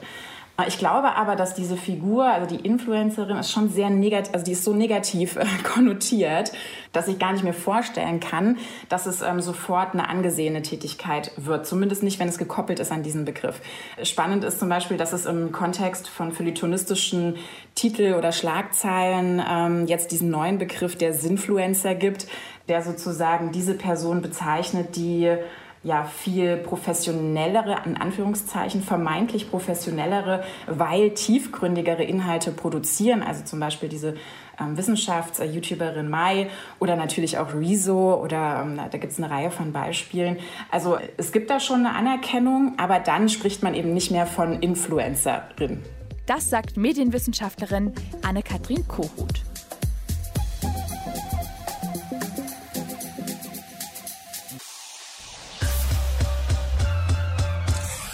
Ich 0.67 0.77
glaube 0.77 1.15
aber, 1.15 1.35
dass 1.35 1.55
diese 1.55 1.75
Figur, 1.75 2.25
also 2.25 2.45
die 2.55 2.63
Influencerin, 2.63 3.37
ist 3.37 3.51
schon 3.51 3.69
sehr 3.69 3.89
negativ, 3.89 4.33
also 4.33 4.45
die 4.45 4.51
ist 4.51 4.63
so 4.63 4.73
negativ 4.73 5.35
äh, 5.35 5.45
konnotiert, 5.63 6.51
dass 6.91 7.07
ich 7.07 7.17
gar 7.19 7.31
nicht 7.31 7.43
mehr 7.43 7.53
vorstellen 7.53 8.19
kann, 8.19 8.57
dass 8.89 9.05
es 9.05 9.21
ähm, 9.21 9.41
sofort 9.41 9.93
eine 9.93 10.09
angesehene 10.09 10.61
Tätigkeit 10.61 11.31
wird. 11.37 11.65
Zumindest 11.65 12.03
nicht, 12.03 12.19
wenn 12.19 12.27
es 12.27 12.37
gekoppelt 12.37 12.79
ist 12.79 12.91
an 12.91 13.01
diesen 13.01 13.25
Begriff. 13.25 13.61
Spannend 14.03 14.43
ist 14.43 14.59
zum 14.59 14.69
Beispiel, 14.69 14.97
dass 14.97 15.13
es 15.13 15.25
im 15.25 15.51
Kontext 15.51 16.07
von 16.07 16.31
feuilletonistischen 16.31 17.37
Titel 17.75 18.13
oder 18.17 18.31
Schlagzeilen 18.31 19.41
ähm, 19.47 19.87
jetzt 19.87 20.11
diesen 20.11 20.29
neuen 20.29 20.57
Begriff 20.57 20.97
der 20.97 21.13
Sinfluencer 21.13 21.95
gibt, 21.95 22.27
der 22.67 22.83
sozusagen 22.83 23.51
diese 23.51 23.73
Person 23.73 24.21
bezeichnet, 24.21 24.95
die 24.95 25.37
ja 25.83 26.03
viel 26.03 26.57
professionellere, 26.57 27.77
in 27.85 27.97
Anführungszeichen 27.97 28.83
vermeintlich 28.83 29.49
professionellere, 29.49 30.43
weil 30.67 31.11
tiefgründigere 31.11 32.03
Inhalte 32.03 32.51
produzieren. 32.51 33.23
Also 33.23 33.43
zum 33.43 33.59
Beispiel 33.59 33.89
diese 33.89 34.15
ähm, 34.59 34.77
Wissenschafts-YouTuberin 34.77 36.09
Mai 36.09 36.49
oder 36.79 36.95
natürlich 36.95 37.37
auch 37.37 37.53
Rezo 37.53 38.21
oder 38.21 38.61
ähm, 38.63 38.79
da 38.91 38.97
gibt 38.97 39.11
es 39.11 39.17
eine 39.17 39.31
Reihe 39.31 39.49
von 39.49 39.71
Beispielen. 39.71 40.37
Also 40.69 40.97
es 41.17 41.31
gibt 41.31 41.49
da 41.49 41.59
schon 41.59 41.85
eine 41.85 41.95
Anerkennung, 41.95 42.73
aber 42.77 42.99
dann 42.99 43.29
spricht 43.29 43.63
man 43.63 43.73
eben 43.73 43.93
nicht 43.93 44.11
mehr 44.11 44.27
von 44.27 44.61
Influencerin. 44.61 45.81
Das 46.27 46.49
sagt 46.49 46.77
Medienwissenschaftlerin 46.77 47.93
Anne-Kathrin 48.21 48.87
Kohut. 48.87 49.41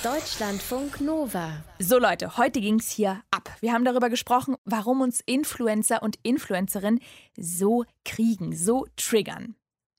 Deutschlandfunk 0.08 1.02
Nova. 1.02 1.66
So 1.80 2.00
Leute, 2.00 2.38
heute 2.38 2.62
ging 2.62 2.80
es 2.80 2.90
hier 2.90 3.22
ab. 3.30 3.54
Wir 3.60 3.74
haben 3.74 3.84
darüber 3.84 4.10
gesprochen, 4.10 4.56
warum 4.64 5.02
uns 5.02 5.20
Influencer 5.26 6.02
und 6.02 6.18
Influencerinnen 6.24 7.02
so 7.36 7.84
kriegen, 8.06 8.56
so 8.56 8.86
triggern. 8.96 9.56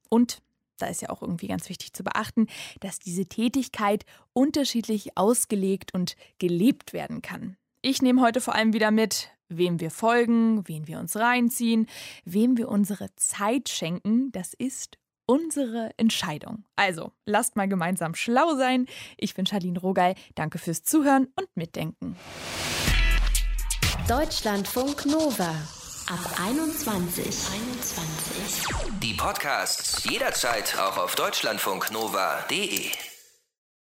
Und 0.08 0.40
da 0.78 0.86
ist 0.86 1.02
ja 1.02 1.10
auch 1.10 1.20
irgendwie 1.20 1.48
ganz 1.48 1.68
wichtig 1.68 1.92
zu 1.92 2.04
beachten, 2.04 2.46
dass 2.80 2.98
diese 2.98 3.26
Tätigkeit 3.26 4.06
unterschiedlich 4.32 5.18
ausgelegt 5.18 5.92
und 5.92 6.16
gelebt 6.38 6.94
werden 6.94 7.20
kann. 7.20 7.58
Ich 7.82 8.00
nehme 8.00 8.22
heute 8.22 8.40
vor 8.40 8.54
allem 8.54 8.72
wieder 8.72 8.90
mit, 8.90 9.28
wem 9.50 9.78
wir 9.78 9.90
folgen, 9.90 10.66
wen 10.66 10.88
wir 10.88 11.00
uns 11.00 11.16
reinziehen, 11.16 11.86
wem 12.24 12.56
wir 12.56 12.70
unsere 12.70 13.14
Zeit 13.16 13.68
schenken. 13.68 14.32
Das 14.32 14.54
ist 14.54 14.96
unsere 15.28 15.90
Entscheidung. 15.98 16.64
Also, 16.74 17.12
lasst 17.26 17.54
mal 17.54 17.68
gemeinsam 17.68 18.14
schlau 18.14 18.56
sein. 18.56 18.86
Ich 19.16 19.34
bin 19.34 19.46
Charlene 19.46 19.78
Rogal. 19.78 20.14
Danke 20.34 20.58
fürs 20.58 20.82
Zuhören 20.82 21.28
und 21.36 21.48
Mitdenken. 21.54 22.16
Deutschlandfunk 24.08 25.04
Nova. 25.06 25.54
Ab 26.10 26.40
21. 26.42 27.26
21. 27.26 28.74
Die 29.02 29.12
Podcasts 29.12 30.04
jederzeit 30.04 30.78
auch 30.78 30.96
auf 30.96 31.14
deutschlandfunknova.de. 31.14 33.07